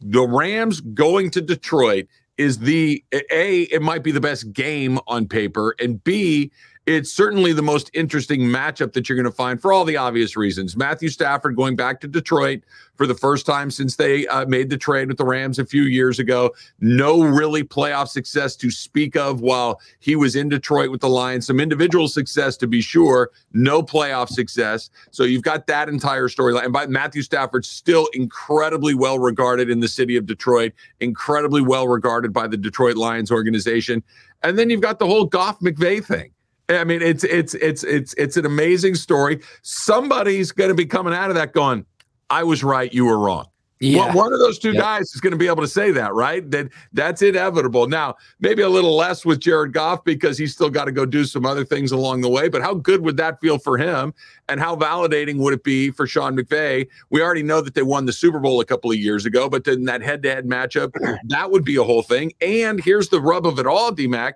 The 0.02 0.28
Rams 0.28 0.82
going 0.82 1.30
to 1.32 1.42
Detroit 1.42 2.08
is 2.38 2.60
the 2.60 3.04
A, 3.12 3.62
it 3.64 3.82
might 3.82 4.04
be 4.04 4.12
the 4.12 4.22
best 4.22 4.54
game 4.54 5.00
on 5.08 5.28
paper, 5.28 5.76
and 5.80 6.04
B, 6.04 6.52
it's 6.88 7.12
certainly 7.12 7.52
the 7.52 7.62
most 7.62 7.92
interesting 7.94 8.40
matchup 8.40 8.94
that 8.94 9.10
you're 9.10 9.18
going 9.18 9.30
to 9.30 9.32
find 9.32 9.62
for 9.62 9.74
all 9.74 9.84
the 9.84 9.98
obvious 9.98 10.38
reasons. 10.38 10.78
Matthew 10.78 11.10
Stafford 11.10 11.58
going 11.58 11.76
back 11.76 12.00
to 12.00 12.08
Detroit 12.08 12.64
for 12.96 13.06
the 13.06 13.14
first 13.14 13.46
time 13.46 13.70
since 13.70 13.98
they 13.98 14.26
uh, 14.28 14.46
made 14.46 14.70
the 14.70 14.78
trade 14.78 15.10
with 15.10 15.18
the 15.18 15.26
Rams 15.26 15.60
a 15.60 15.66
few 15.66 15.84
years 15.84 16.18
ago. 16.18 16.56
No 16.80 17.22
really 17.22 17.62
playoff 17.62 18.08
success 18.08 18.56
to 18.56 18.72
speak 18.72 19.18
of 19.18 19.42
while 19.42 19.82
he 20.00 20.16
was 20.16 20.38
in 20.38 20.48
Detroit 20.48 20.90
with 20.90 21.02
the 21.02 21.10
Lions. 21.10 21.46
Some 21.46 21.60
individual 21.60 22.08
success 22.08 22.56
to 22.56 22.68
be 22.68 22.80
sure, 22.80 23.32
no 23.52 23.84
playoff 23.84 24.30
success. 24.30 24.90
So 25.12 25.24
you've 25.24 25.44
got 25.44 25.68
that 25.68 25.90
entire 25.90 26.30
storyline. 26.30 26.64
And 26.64 26.74
by 26.74 26.88
Matthew 26.88 27.22
Stafford, 27.22 27.66
still 27.66 28.08
incredibly 28.14 28.96
well 28.96 29.20
regarded 29.20 29.70
in 29.70 29.82
the 29.82 29.90
city 29.90 30.16
of 30.16 30.26
Detroit, 30.26 30.72
incredibly 31.02 31.62
well 31.62 31.90
regarded 31.90 32.32
by 32.32 32.48
the 32.48 32.56
Detroit 32.56 32.96
Lions 32.96 33.30
organization. 33.30 34.02
And 34.42 34.58
then 34.58 34.70
you've 34.70 34.80
got 34.80 35.00
the 35.00 35.06
whole 35.06 35.26
Goff 35.26 35.60
McVay 35.60 36.02
thing. 36.02 36.32
I 36.70 36.84
mean, 36.84 37.02
it's 37.02 37.24
it's 37.24 37.54
it's 37.56 37.84
it's 37.84 38.14
it's 38.16 38.38
an 38.38 38.46
amazing 38.46 38.96
story. 38.96 39.42
Somebody's 39.62 40.52
going 40.52 40.70
to 40.70 40.76
be 40.76 40.86
coming 40.86 41.14
out 41.14 41.30
of 41.30 41.36
that 41.36 41.54
going, 41.54 41.86
"I 42.30 42.44
was 42.44 42.64
right, 42.64 42.94
you 42.94 43.06
were 43.06 43.18
wrong." 43.18 43.46
Yeah. 43.80 44.08
Well, 44.08 44.16
one 44.16 44.34
of 44.34 44.40
those 44.40 44.58
two 44.58 44.72
yep. 44.72 44.82
guys 44.82 45.14
is 45.14 45.22
going 45.22 45.32
to 45.32 45.38
be 45.38 45.46
able 45.46 45.62
to 45.62 45.68
say 45.68 45.92
that, 45.92 46.14
right? 46.14 46.50
That 46.50 46.70
that's 46.94 47.22
inevitable. 47.22 47.88
Now, 47.88 48.16
maybe 48.40 48.64
a 48.64 48.70
little 48.70 48.96
less 48.96 49.24
with 49.24 49.40
Jared 49.40 49.72
Goff 49.72 50.04
because 50.04 50.38
he's 50.38 50.54
still 50.54 50.70
got 50.70 50.86
to 50.86 50.92
go 50.92 51.06
do 51.06 51.26
some 51.26 51.46
other 51.46 51.64
things 51.64 51.92
along 51.92 52.22
the 52.22 52.30
way. 52.30 52.50
But 52.50 52.64
how 52.64 52.74
good 52.74 53.02
would 53.02 53.18
that 53.18 53.40
feel 53.40 53.60
for 53.60 53.78
him? 53.78 54.14
And 54.50 54.60
how 54.60 54.76
validating 54.76 55.38
would 55.38 55.54
it 55.54 55.64
be 55.64 55.92
for 55.92 56.08
Sean 56.08 56.36
McVay? 56.36 56.88
We 57.12 57.22
already 57.22 57.44
know 57.44 57.62
that 57.62 57.76
they 57.76 57.84
won 57.84 58.06
the 58.06 58.14
Super 58.14 58.40
Bowl 58.40 58.60
a 58.62 58.66
couple 58.66 58.90
of 58.90 58.98
years 58.98 59.26
ago, 59.26 59.48
but 59.48 59.64
then 59.64 59.84
that 59.86 60.02
head-to-head 60.02 60.48
matchup, 60.48 60.92
that 61.28 61.52
would 61.52 61.64
be 61.64 61.76
a 61.76 61.84
whole 61.84 62.02
thing. 62.02 62.34
And 62.42 62.84
here's 62.84 63.10
the 63.10 63.22
rub 63.22 63.46
of 63.46 63.60
it 63.60 63.68
all, 63.68 63.92
DMAC 63.92 64.34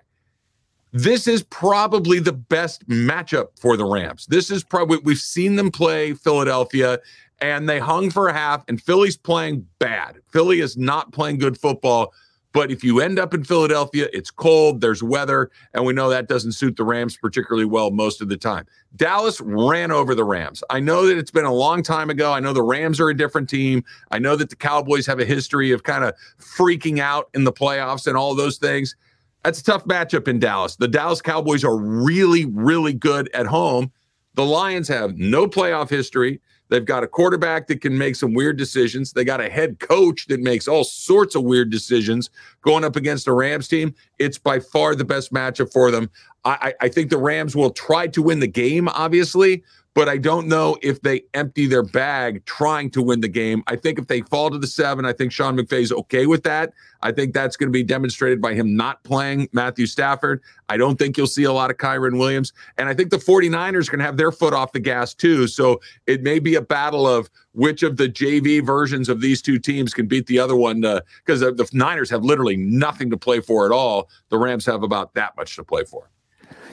this 0.92 1.26
is 1.26 1.42
probably 1.44 2.18
the 2.18 2.32
best 2.32 2.86
matchup 2.88 3.48
for 3.58 3.76
the 3.76 3.84
Rams. 3.84 4.26
This 4.26 4.50
is 4.50 4.62
probably 4.62 4.98
we've 4.98 5.18
seen 5.18 5.56
them 5.56 5.70
play 5.70 6.14
Philadelphia 6.14 7.00
and 7.40 7.68
they 7.68 7.78
hung 7.78 8.10
for 8.10 8.28
a 8.28 8.32
half 8.32 8.64
and 8.68 8.80
Philly's 8.80 9.16
playing 9.16 9.66
bad. 9.78 10.18
Philly 10.32 10.60
is 10.60 10.76
not 10.76 11.12
playing 11.12 11.38
good 11.38 11.58
football. 11.58 12.12
But 12.52 12.70
if 12.70 12.84
you 12.84 13.00
end 13.00 13.18
up 13.18 13.32
in 13.32 13.44
Philadelphia, 13.44 14.08
it's 14.12 14.30
cold, 14.30 14.82
there's 14.82 15.02
weather, 15.02 15.50
and 15.72 15.86
we 15.86 15.94
know 15.94 16.10
that 16.10 16.28
doesn't 16.28 16.52
suit 16.52 16.76
the 16.76 16.84
Rams 16.84 17.16
particularly 17.16 17.64
well 17.64 17.90
most 17.90 18.20
of 18.20 18.28
the 18.28 18.36
time. 18.36 18.66
Dallas 18.94 19.40
ran 19.40 19.90
over 19.90 20.14
the 20.14 20.24
Rams. 20.24 20.62
I 20.68 20.78
know 20.78 21.06
that 21.06 21.16
it's 21.16 21.30
been 21.30 21.46
a 21.46 21.52
long 21.52 21.82
time 21.82 22.10
ago. 22.10 22.32
I 22.32 22.40
know 22.40 22.52
the 22.52 22.62
Rams 22.62 23.00
are 23.00 23.08
a 23.08 23.16
different 23.16 23.48
team. 23.48 23.84
I 24.10 24.18
know 24.18 24.36
that 24.36 24.50
the 24.50 24.56
Cowboys 24.56 25.06
have 25.06 25.18
a 25.18 25.24
history 25.24 25.72
of 25.72 25.82
kind 25.82 26.04
of 26.04 26.14
freaking 26.38 26.98
out 26.98 27.30
in 27.32 27.44
the 27.44 27.52
playoffs 27.52 28.06
and 28.06 28.18
all 28.18 28.34
those 28.34 28.58
things. 28.58 28.96
That's 29.44 29.60
a 29.60 29.64
tough 29.64 29.84
matchup 29.86 30.28
in 30.28 30.38
Dallas. 30.38 30.76
The 30.76 30.88
Dallas 30.88 31.20
Cowboys 31.20 31.64
are 31.64 31.76
really, 31.76 32.46
really 32.46 32.92
good 32.92 33.28
at 33.34 33.46
home. 33.46 33.90
The 34.34 34.44
Lions 34.44 34.88
have 34.88 35.18
no 35.18 35.46
playoff 35.46 35.90
history. 35.90 36.40
They've 36.68 36.84
got 36.84 37.02
a 37.02 37.06
quarterback 37.06 37.66
that 37.66 37.82
can 37.82 37.98
make 37.98 38.16
some 38.16 38.32
weird 38.32 38.56
decisions. 38.56 39.12
They 39.12 39.24
got 39.24 39.42
a 39.42 39.50
head 39.50 39.78
coach 39.78 40.26
that 40.28 40.40
makes 40.40 40.66
all 40.66 40.84
sorts 40.84 41.34
of 41.34 41.42
weird 41.42 41.70
decisions 41.70 42.30
going 42.62 42.82
up 42.82 42.96
against 42.96 43.28
a 43.28 43.32
Rams 43.34 43.68
team. 43.68 43.94
It's 44.18 44.38
by 44.38 44.58
far 44.58 44.94
the 44.94 45.04
best 45.04 45.34
matchup 45.34 45.70
for 45.70 45.90
them. 45.90 46.08
I, 46.46 46.72
I 46.80 46.88
think 46.88 47.10
the 47.10 47.18
Rams 47.18 47.54
will 47.54 47.70
try 47.70 48.06
to 48.06 48.22
win 48.22 48.40
the 48.40 48.46
game, 48.46 48.88
obviously, 48.88 49.62
but 49.94 50.08
I 50.08 50.16
don't 50.16 50.48
know 50.48 50.78
if 50.82 51.02
they 51.02 51.24
empty 51.34 51.66
their 51.66 51.82
bag 51.82 52.44
trying 52.46 52.90
to 52.92 53.02
win 53.02 53.20
the 53.20 53.28
game. 53.28 53.62
I 53.66 53.76
think 53.76 53.98
if 53.98 54.06
they 54.06 54.22
fall 54.22 54.50
to 54.50 54.58
the 54.58 54.66
seven, 54.66 55.04
I 55.04 55.12
think 55.12 55.32
Sean 55.32 55.56
McVay's 55.56 55.92
okay 55.92 56.26
with 56.26 56.42
that. 56.44 56.72
I 57.02 57.12
think 57.12 57.34
that's 57.34 57.56
going 57.56 57.68
to 57.68 57.72
be 57.72 57.82
demonstrated 57.82 58.40
by 58.40 58.54
him 58.54 58.74
not 58.74 59.02
playing 59.04 59.48
Matthew 59.52 59.86
Stafford. 59.86 60.40
I 60.68 60.78
don't 60.78 60.98
think 60.98 61.18
you'll 61.18 61.26
see 61.26 61.44
a 61.44 61.52
lot 61.52 61.70
of 61.70 61.76
Kyren 61.76 62.18
Williams. 62.18 62.52
And 62.78 62.88
I 62.88 62.94
think 62.94 63.10
the 63.10 63.18
49ers 63.18 63.88
are 63.88 63.92
going 63.92 63.98
to 63.98 64.04
have 64.04 64.16
their 64.16 64.32
foot 64.32 64.54
off 64.54 64.72
the 64.72 64.80
gas 64.80 65.12
too. 65.12 65.46
So 65.46 65.80
it 66.06 66.22
may 66.22 66.38
be 66.38 66.54
a 66.54 66.62
battle 66.62 67.06
of 67.06 67.28
which 67.52 67.82
of 67.82 67.98
the 67.98 68.08
JV 68.08 68.64
versions 68.64 69.10
of 69.10 69.20
these 69.20 69.42
two 69.42 69.58
teams 69.58 69.92
can 69.92 70.06
beat 70.06 70.26
the 70.26 70.38
other 70.38 70.56
one 70.56 70.80
because 70.80 71.42
uh, 71.42 71.50
the 71.50 71.68
Niners 71.74 72.08
have 72.08 72.24
literally 72.24 72.56
nothing 72.56 73.10
to 73.10 73.18
play 73.18 73.40
for 73.40 73.66
at 73.66 73.72
all. 73.72 74.08
The 74.30 74.38
Rams 74.38 74.64
have 74.64 74.82
about 74.82 75.12
that 75.14 75.36
much 75.36 75.56
to 75.56 75.64
play 75.64 75.84
for. 75.84 76.08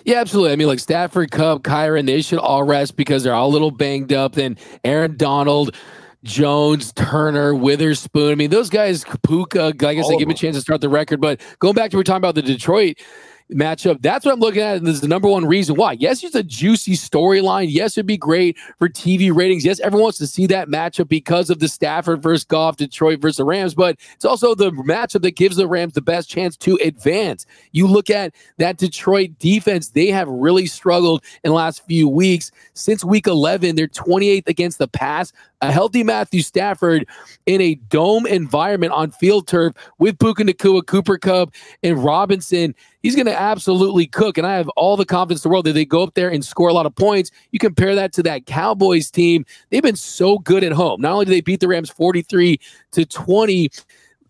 Yeah, 0.06 0.20
absolutely. 0.20 0.52
I 0.52 0.56
mean, 0.56 0.68
like 0.68 0.80
Stafford, 0.80 1.32
Kupp, 1.32 1.64
Kyren, 1.64 2.06
they 2.06 2.22
should 2.22 2.40
all 2.40 2.64
rest 2.64 2.96
because 2.96 3.24
they're 3.24 3.34
all 3.34 3.50
a 3.50 3.54
little 3.54 3.72
banged 3.72 4.14
up. 4.14 4.34
Then 4.34 4.58
Aaron 4.84 5.18
Donald, 5.18 5.76
Jones, 6.24 6.92
Turner, 6.94 7.56
Witherspoon. 7.56 8.32
I 8.32 8.36
mean, 8.36 8.50
those 8.50 8.70
guys, 8.70 9.06
Puka, 9.24 9.66
I 9.66 9.94
guess 9.94 10.08
they 10.08 10.18
give 10.18 10.28
him 10.28 10.32
a 10.32 10.36
chance 10.36 10.56
to 10.56 10.62
start 10.62 10.82
the 10.82 10.90
record. 10.90 11.22
But 11.22 11.42
going 11.60 11.76
back 11.76 11.92
to 11.92 11.98
we 11.98 12.02
are 12.02 12.04
talking 12.04 12.18
about 12.18 12.36
the 12.36 12.42
Detroit 12.42 12.98
matchup. 13.54 14.02
That's 14.02 14.26
what 14.26 14.34
I'm 14.34 14.40
looking 14.40 14.62
at. 14.62 14.78
And 14.78 14.86
this 14.86 14.96
is 14.96 15.02
the 15.02 15.08
number 15.08 15.28
one 15.28 15.46
reason 15.46 15.76
why. 15.76 15.94
Yes, 15.94 16.24
it's 16.24 16.36
a 16.36 16.44
juicy 16.44 16.94
storyline. 16.94 17.68
Yes, 17.70 17.98
it'd 17.98 18.06
be 18.06 18.18
great 18.18 18.58
for 18.78 18.88
TV 18.88 19.34
ratings. 19.34 19.66
Yes, 19.66 19.80
everyone 19.80 20.04
wants 20.04 20.18
to 20.20 20.28
see 20.28 20.48
that 20.48 20.68
matchup 20.68 21.08
because 21.08 21.50
of 21.50 21.60
the 21.60 21.68
Stafford 21.68 22.22
versus 22.22 22.44
Goff, 22.44 22.78
Detroit 22.78 23.20
versus 23.20 23.38
the 23.38 23.46
Rams, 23.46 23.74
but 23.74 23.98
it's 24.14 24.26
also 24.26 24.56
the 24.56 24.72
matchup 24.72 25.22
that 25.24 25.36
gives 25.36 25.56
the 25.56 25.68
Rams 25.68 25.94
the 25.94 26.02
best 26.02 26.30
chance 26.30 26.56
to 26.58 26.78
advance. 26.84 27.46
You 27.72 27.88
look 27.88 28.10
at 28.10 28.34
that 28.58 28.78
Detroit 28.78 29.32
defense, 29.40 29.90
they 29.90 30.08
have 30.08 30.28
really 30.28 30.68
struggled 30.68 31.24
in 31.44 31.50
the 31.50 31.56
last 31.56 31.86
few 31.86 32.08
weeks. 32.08 32.52
Since 32.74 33.04
week 33.04 33.28
11, 33.28 33.76
they're 33.76 33.88
28th 33.88 34.48
against 34.48 34.78
the 34.78 34.88
pass. 34.88 35.34
A 35.62 35.72
healthy 35.72 36.04
Matthew 36.04 36.42
Stafford 36.42 37.06
in 37.46 37.60
a 37.60 37.76
dome 37.76 38.26
environment 38.26 38.94
on 38.94 39.12
field 39.12 39.48
turf 39.48 39.74
with 39.98 40.18
Puka 40.18 40.44
Nacua, 40.44 40.86
Cooper 40.86 41.18
Kupp, 41.18 41.52
and 41.84 42.02
Robinson 42.02 42.74
he's 43.02 43.16
going 43.16 43.26
to 43.26 43.40
absolutely 43.40 44.08
cook. 44.08 44.38
And 44.38 44.46
I 44.46 44.56
have 44.56 44.70
all 44.70 44.98
the 44.98 45.06
confidence 45.06 45.44
in 45.44 45.50
the 45.50 45.54
world 45.54 45.66
that 45.66 45.74
they 45.74 45.86
go 45.86 46.04
up 46.04 46.14
there 46.14 46.30
and 46.30 46.44
score 46.44 46.70
a 46.70 46.74
lot 46.74 46.86
of 46.86 46.96
points. 46.96 47.32
You 47.52 47.60
compare 47.60 47.96
that 47.96 48.14
to 48.14 48.24
that 48.24 48.46
Cowboys 48.46 49.10
team. 49.10 49.46
They've 49.70 49.84
been 49.84 49.96
so 49.96 50.40
good 50.40 50.64
at 50.64 50.72
home. 50.72 51.02
Not 51.02 51.14
only 51.14 51.26
did 51.26 51.32
they 51.32 51.42
beat 51.42 51.60
the 51.60 51.68
Rams 51.68 51.90
43 51.90 52.60
to 52.92 53.06
20, 53.06 53.70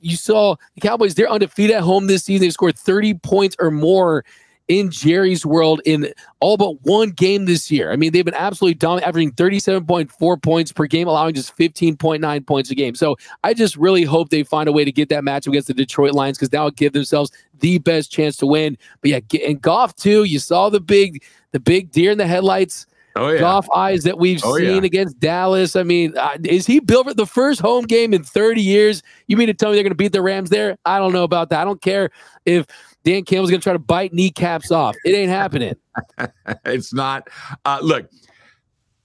you 0.02 0.16
saw 0.16 0.56
the 0.76 0.82
Cowboys, 0.82 1.16
they're 1.16 1.30
undefeated 1.30 1.76
at 1.76 1.84
home 1.84 2.08
this 2.08 2.24
season. 2.24 2.42
They've 2.42 2.54
scored 2.54 2.78
30 2.78 3.16
points 3.16 3.56
or 3.60 3.72
more 3.72 4.24
in 4.70 4.92
Jerry's 4.92 5.46
world 5.46 5.82
in 5.84 6.14
all 6.40 6.56
but 6.56 6.82
one 6.84 7.10
game 7.10 7.46
this 7.46 7.70
year. 7.70 7.92
I 7.92 7.96
mean, 7.96 8.14
they've 8.14 8.24
been 8.24 8.36
absolutely 8.36 8.76
dominant, 8.76 9.08
averaging 9.08 9.32
37.4 9.34 10.42
points 10.42 10.72
per 10.72 10.86
game, 10.86 11.08
allowing 11.08 11.34
just 11.34 11.58
15.9 11.58 12.48
points 12.48 12.70
a 12.70 12.76
game. 12.76 12.96
So 12.96 13.18
I 13.44 13.54
just 13.56 13.76
really 13.76 14.04
hope 14.04 14.30
they 14.30 14.44
find 14.44 14.70
a 14.70 14.72
way 14.72 14.86
to 14.86 14.92
get 14.92 15.10
that 15.10 15.24
match 15.24 15.48
against 15.48 15.68
the 15.68 15.74
Detroit 15.74 16.14
Lions 16.14 16.38
because 16.38 16.50
that 16.50 16.62
will 16.62 16.72
give 16.72 16.94
themselves 16.94 17.32
the 17.60 17.80
best 17.80 18.12
chance 18.12 18.38
to 18.38 18.46
win. 18.46 18.78
But 19.02 19.10
yeah, 19.10 19.20
and 19.46 19.60
Goff 19.60 19.96
too. 19.96 20.24
You 20.24 20.38
saw 20.38 20.70
the 20.70 20.80
big, 20.80 21.24
the 21.52 21.60
big 21.60 21.92
deer 21.92 22.12
in 22.12 22.20
the 22.20 22.28
headlights. 22.28 22.86
Oh, 23.16 23.30
yeah. 23.30 23.40
Goff 23.40 23.68
eyes 23.72 24.04
that 24.04 24.20
we've 24.20 24.42
oh, 24.46 24.56
seen 24.58 24.84
yeah. 24.84 24.84
against 24.84 25.20
Dallas. 25.20 25.76
I 25.76 25.84
mean, 25.84 26.16
uh, 26.16 26.38
is 26.46 26.68
he 26.68 26.80
built 26.80 27.08
for 27.08 27.14
the 27.14 27.26
first 27.26 27.60
home 27.60 27.86
game 27.86 28.14
in 28.14 28.24
30 28.24 28.62
years? 28.62 29.02
You 29.28 29.36
mean 29.36 29.48
to 29.48 29.54
tell 29.54 29.72
me 29.72 29.76
they're 29.76 29.84
going 29.84 29.92
to 29.92 29.96
beat 29.96 30.14
the 30.14 30.22
Rams 30.22 30.52
there? 30.52 30.78
I 30.86 31.00
don't 31.00 31.12
know 31.12 31.24
about 31.24 31.50
that. 31.50 31.60
I 31.60 31.66
don't 31.66 31.82
care 31.82 32.12
if 32.46 32.66
Dan 33.04 33.24
Campbell's 33.24 33.50
going 33.50 33.62
to 33.62 33.64
try 33.64 33.74
to 33.74 33.80
bite 33.80 34.14
kneecaps 34.14 34.72
off. 34.72 34.96
It 35.06 35.12
ain't 35.12 35.30
happening. 35.30 35.76
it's 36.66 36.94
not. 36.94 37.30
Uh, 37.66 37.80
look, 37.82 38.10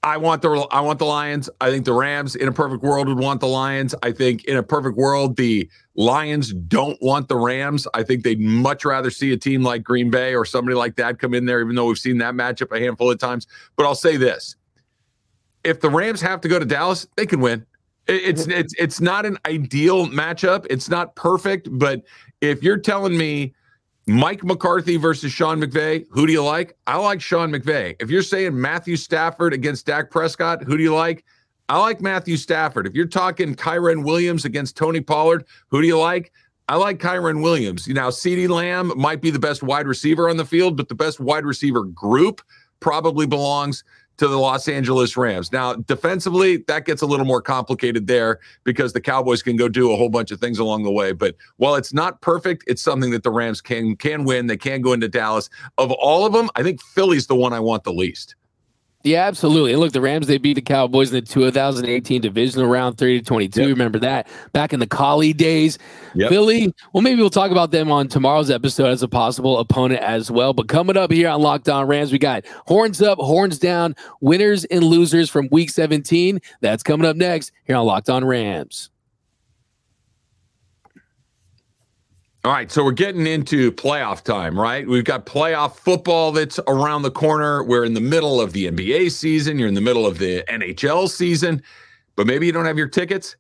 I 0.05 0.19
want 0.19 0.43
the 0.43 0.51
I 0.71 0.81
want 0.81 0.99
the 0.99 1.07
Lions. 1.07 1.49
I 1.63 1.71
think 1.71 1.87
the 1.87 1.95
Rams 1.95 2.37
in 2.37 2.47
a 2.47 2.53
perfect 2.53 2.83
world 2.83 3.09
would 3.09 3.19
want 3.19 3.41
the 3.41 3.47
Lions. 3.47 3.95
I 4.03 4.13
think 4.13 4.45
in 4.45 4.59
a 4.59 4.63
perfect 4.63 4.99
world 4.99 5.37
the 5.37 5.67
Lions 5.95 6.53
don't 6.53 7.01
want 7.01 7.29
the 7.29 7.37
Rams. 7.37 7.89
I 7.95 8.03
think 8.03 8.23
they'd 8.23 8.39
much 8.39 8.85
rather 8.85 9.11
see 9.11 9.33
a 9.33 9.37
team 9.39 9.63
like 9.63 9.83
Green 9.83 10.11
Bay 10.11 10.35
or 10.35 10.45
somebody 10.45 10.77
like 10.77 10.97
that 10.97 11.19
come 11.19 11.33
in 11.33 11.47
there 11.47 11.63
even 11.63 11.75
though 11.75 11.87
we've 11.87 11.97
seen 11.97 12.19
that 12.19 12.35
matchup 12.35 12.77
a 12.77 12.79
handful 12.79 13.11
of 13.11 13.19
times. 13.19 13.47
But 13.77 13.87
I'll 13.87 13.95
say 13.95 14.19
this. 14.19 14.57
If 15.65 15.81
the 15.81 15.89
Rams 15.89 16.21
have 16.21 16.43
to 16.43 16.49
go 16.49 16.59
to 16.59 16.67
Dallas, 16.67 17.07
they 17.17 17.25
can 17.25 17.41
win. 17.41 17.65
It's 18.07 18.47
it's 18.49 18.75
it's 18.79 19.01
not 19.01 19.25
an 19.25 19.39
ideal 19.47 20.09
matchup. 20.09 20.67
It's 20.69 20.91
not 20.91 21.15
perfect, 21.15 21.69
but 21.71 22.03
if 22.43 22.63
you're 22.63 22.77
telling 22.77 23.17
me 23.17 23.55
Mike 24.07 24.45
McCarthy 24.45 24.97
versus 24.97 25.33
Sean 25.33 25.61
McVay. 25.61 26.05
Who 26.11 26.27
do 26.27 26.33
you 26.33 26.45
like? 26.45 26.77
I 26.87 26.97
like 26.99 27.21
Sean 27.21 27.51
McVay. 27.51 27.97
If 28.01 28.11
you're 28.11 28.23
saying 28.23 28.59
Matthew 28.59 28.97
Stafford 28.97 29.55
against 29.55 29.87
Dak 29.87 30.11
Prescott, 30.11 30.63
who 30.63 30.77
do 30.77 30.83
you 30.83 30.95
like? 30.95 31.25
I 31.71 31.79
like 31.79 32.03
Matthew 32.03 32.37
Stafford. 32.37 32.87
If 32.87 32.95
you're 32.95 33.07
talking 33.07 33.55
Kyren 33.55 34.05
Williams 34.05 34.45
against 34.45 34.77
Tony 34.77 35.01
Pollard, 35.01 35.47
who 35.69 35.81
do 35.81 35.87
you 35.87 35.99
like? 35.99 36.33
I 36.69 36.77
like 36.77 36.99
Kyren 36.99 37.43
Williams. 37.43 37.89
Now, 37.89 38.11
CeeDee 38.11 38.49
Lamb 38.49 38.93
might 38.97 39.23
be 39.23 39.31
the 39.31 39.39
best 39.39 39.63
wide 39.63 39.87
receiver 39.87 40.29
on 40.29 40.37
the 40.37 40.45
field, 40.45 40.77
but 40.77 40.89
the 40.89 40.95
best 40.95 41.21
wide 41.21 41.47
receiver 41.47 41.85
group 41.85 42.43
probably 42.81 43.27
belongs 43.27 43.85
to 44.17 44.29
the 44.29 44.39
Los 44.39 44.69
Angeles 44.69 45.17
Rams. 45.17 45.53
Now, 45.53 45.75
defensively, 45.75 46.59
that 46.69 46.85
gets 46.85 47.03
a 47.03 47.07
little 47.07 47.27
more 47.27 47.43
complicated 47.43 48.07
there 48.07 48.41
because 48.65 48.93
the 48.93 49.01
Cowboys 49.01 49.43
can 49.43 49.57
go 49.57 49.69
do 49.69 49.93
a 49.93 49.97
whole 49.97 50.09
bunch 50.09 50.31
of 50.31 50.41
things 50.41 50.59
along 50.59 50.85
the 50.85 50.93
way. 50.93 51.13
But 51.13 51.37
while 51.57 51.75
it's 51.75 51.93
not 51.93 52.21
perfect, 52.21 52.65
it's 52.67 52.83
something 52.83 53.11
that 53.11 53.23
the 53.23 53.31
Rams 53.31 53.61
can 53.61 53.97
can 53.97 54.25
win. 54.25 54.47
They 54.47 54.57
can 54.57 54.81
go 54.81 54.93
into 54.93 55.09
Dallas. 55.09 55.51
Of 55.79 55.91
all 55.93 56.27
of 56.27 56.33
them, 56.33 56.49
I 56.55 56.63
think 56.63 56.81
Philly's 56.81 57.27
the 57.27 57.37
one 57.37 57.53
I 57.53 57.61
want 57.61 57.85
the 57.85 57.93
least. 57.93 58.37
Yeah, 59.05 59.27
absolutely. 59.27 59.73
And 59.73 59.81
look, 59.81 59.93
the 59.93 60.01
Rams 60.01 60.27
they 60.27 60.39
beat 60.39 60.55
the 60.55 60.63
Cowboys 60.63 61.13
in 61.13 61.23
the 61.23 61.31
2018 61.31 62.23
divisional 62.23 62.67
round, 62.67 62.97
30 62.97 63.19
to 63.19 63.25
22. 63.25 63.61
Yep. 63.61 63.69
Remember 63.69 63.99
that 63.99 64.27
back 64.55 64.73
in 64.73 64.81
the 64.81 64.87
Collie 64.87 65.35
days. 65.35 65.79
Yep. 66.15 66.31
Philly. 66.31 66.75
Well, 66.95 67.03
maybe 67.03 67.21
we'll 67.21 67.29
talk 67.29 67.51
about 67.51 67.71
them 67.71 67.93
on 67.93 68.09
tomorrow's 68.09 68.51
episode 68.51 68.87
as 68.89 69.03
a 69.03 69.09
possible 69.09 69.59
opponent 69.59 70.01
as 70.01 70.31
well. 70.31 70.55
But 70.55 70.69
coming 70.69 70.97
up 70.97 71.13
here 71.13 71.29
on 71.29 71.43
Locked 71.43 71.69
On 71.69 71.87
Rams, 71.87 72.13
we 72.13 72.19
got 72.19 72.47
horns 72.67 73.03
up, 73.03 73.19
horns 73.19 73.59
down, 73.59 73.95
winners 74.23 74.65
and 74.65 74.83
losers 74.83 75.29
from 75.29 75.49
Week 75.53 75.69
17. 75.69 76.41
That's 76.63 76.83
coming 76.83 77.07
up 77.07 77.17
next 77.17 77.53
here 77.65 77.77
on 77.77 77.85
Locked 77.85 78.09
On 78.09 78.25
Rams. 78.25 78.89
All 82.45 82.53
right, 82.53 82.71
so 82.71 82.85
we're 82.85 82.93
getting 82.93 83.27
into 83.27 83.73
playoff 83.73 84.23
time, 84.23 84.61
right? 84.61 84.87
We've 84.87 85.03
got 85.03 85.25
playoff 85.25 85.77
football 85.77 86.31
that's 86.31 86.61
around 86.69 87.01
the 87.01 87.11
corner. 87.11 87.65
We're 87.65 87.87
in 87.87 87.95
the 87.95 88.03
middle 88.03 88.39
of 88.39 88.53
the 88.53 88.71
NBA 88.71 89.13
season, 89.13 89.59
you're 89.59 89.67
in 89.67 89.73
the 89.73 89.81
middle 89.81 90.05
of 90.07 90.19
the 90.19 90.45
NHL 90.47 91.09
season, 91.09 91.63
but 92.17 92.27
maybe 92.27 92.45
you 92.45 92.53
don't 92.53 92.67
have 92.67 92.77
your 92.77 92.89
tickets. 92.89 93.37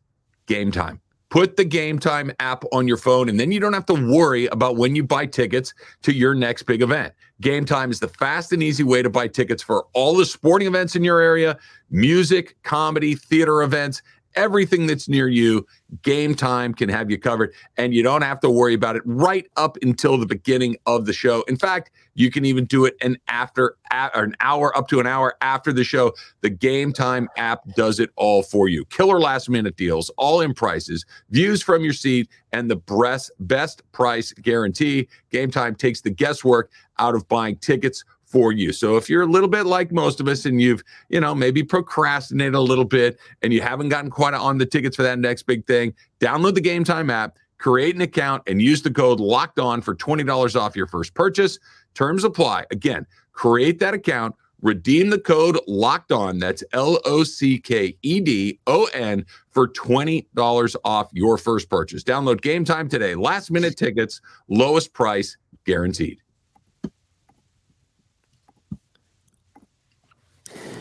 Game 0.46 0.72
time. 0.72 1.02
Put 1.28 1.58
the 1.58 1.66
Gametime 1.66 2.34
app 2.40 2.64
on 2.72 2.88
your 2.88 2.96
phone, 2.96 3.28
and 3.28 3.38
then 3.38 3.52
you 3.52 3.60
don't 3.60 3.74
have 3.74 3.84
to 3.86 4.10
worry 4.10 4.46
about 4.46 4.76
when 4.76 4.96
you 4.96 5.04
buy 5.04 5.26
tickets 5.26 5.74
to 6.04 6.12
your 6.14 6.32
next 6.32 6.62
big 6.62 6.80
event. 6.80 7.12
Gametime 7.42 7.90
is 7.90 8.00
the 8.00 8.08
fast 8.08 8.52
and 8.52 8.62
easy 8.62 8.84
way 8.84 9.02
to 9.02 9.10
buy 9.10 9.28
tickets 9.28 9.62
for 9.62 9.84
all 9.92 10.16
the 10.16 10.24
sporting 10.24 10.66
events 10.66 10.96
in 10.96 11.04
your 11.04 11.20
area, 11.20 11.58
music, 11.90 12.56
comedy, 12.62 13.16
theater 13.16 13.62
events, 13.62 14.00
everything 14.34 14.86
that's 14.86 15.08
near 15.08 15.28
you. 15.28 15.66
Game 16.02 16.34
time 16.34 16.74
can 16.74 16.88
have 16.88 17.10
you 17.10 17.18
covered, 17.18 17.52
and 17.76 17.94
you 17.94 18.02
don't 18.02 18.22
have 18.22 18.40
to 18.40 18.50
worry 18.50 18.74
about 18.74 18.96
it 18.96 19.02
right 19.04 19.46
up 19.56 19.76
until 19.82 20.18
the 20.18 20.26
beginning 20.26 20.76
of 20.86 21.06
the 21.06 21.12
show. 21.12 21.42
In 21.42 21.56
fact, 21.56 21.90
you 22.14 22.30
can 22.30 22.44
even 22.44 22.64
do 22.64 22.84
it 22.84 22.94
an 23.00 23.16
after 23.28 23.76
an 23.90 24.34
hour 24.40 24.76
up 24.76 24.88
to 24.88 25.00
an 25.00 25.06
hour 25.06 25.36
after 25.40 25.72
the 25.72 25.84
show. 25.84 26.12
The 26.40 26.50
Gametime 26.50 27.26
app 27.36 27.60
does 27.76 28.00
it 28.00 28.10
all 28.16 28.42
for 28.42 28.68
you. 28.68 28.84
Killer 28.86 29.20
last 29.20 29.48
minute 29.48 29.76
deals, 29.76 30.10
all 30.16 30.40
in 30.40 30.54
prices, 30.54 31.04
views 31.30 31.62
from 31.62 31.82
your 31.82 31.92
seat, 31.92 32.28
and 32.52 32.70
the 32.70 32.76
best 32.76 33.30
best 33.40 33.82
price 33.92 34.32
guarantee. 34.32 35.08
Gametime 35.32 35.76
takes 35.76 36.00
the 36.00 36.10
guesswork 36.10 36.70
out 36.98 37.14
of 37.14 37.28
buying 37.28 37.56
tickets 37.56 38.04
for 38.34 38.50
you. 38.50 38.72
So 38.72 38.96
if 38.96 39.08
you're 39.08 39.22
a 39.22 39.28
little 39.28 39.48
bit 39.48 39.64
like 39.64 39.92
most 39.92 40.18
of 40.18 40.26
us 40.26 40.44
and 40.44 40.60
you've, 40.60 40.82
you 41.08 41.20
know, 41.20 41.36
maybe 41.36 41.62
procrastinated 41.62 42.56
a 42.56 42.60
little 42.60 42.84
bit 42.84 43.16
and 43.42 43.52
you 43.52 43.60
haven't 43.60 43.90
gotten 43.90 44.10
quite 44.10 44.34
on 44.34 44.58
the 44.58 44.66
tickets 44.66 44.96
for 44.96 45.04
that 45.04 45.20
next 45.20 45.44
big 45.44 45.64
thing, 45.68 45.94
download 46.18 46.56
the 46.56 46.60
Gametime 46.60 47.12
app, 47.12 47.38
create 47.58 47.94
an 47.94 48.00
account 48.00 48.42
and 48.48 48.60
use 48.60 48.82
the 48.82 48.90
code 48.90 49.20
locked 49.20 49.60
on 49.60 49.80
for 49.80 49.94
$20 49.94 50.60
off 50.60 50.74
your 50.74 50.88
first 50.88 51.14
purchase. 51.14 51.60
Terms 51.94 52.24
apply. 52.24 52.64
Again, 52.72 53.06
create 53.34 53.78
that 53.78 53.94
account, 53.94 54.34
redeem 54.62 55.10
the 55.10 55.20
code 55.20 55.60
locked 55.68 56.10
on. 56.10 56.40
That's 56.40 56.64
L 56.72 56.98
O 57.04 57.22
C 57.22 57.60
K 57.60 57.96
E 58.02 58.18
D 58.18 58.58
O 58.66 58.86
N 58.86 59.24
for 59.52 59.68
$20 59.68 60.74
off 60.84 61.08
your 61.12 61.38
first 61.38 61.70
purchase. 61.70 62.02
Download 62.02 62.40
Gametime 62.40 62.90
today. 62.90 63.14
Last 63.14 63.52
minute 63.52 63.76
tickets, 63.76 64.20
lowest 64.48 64.92
price 64.92 65.36
guaranteed. 65.64 66.23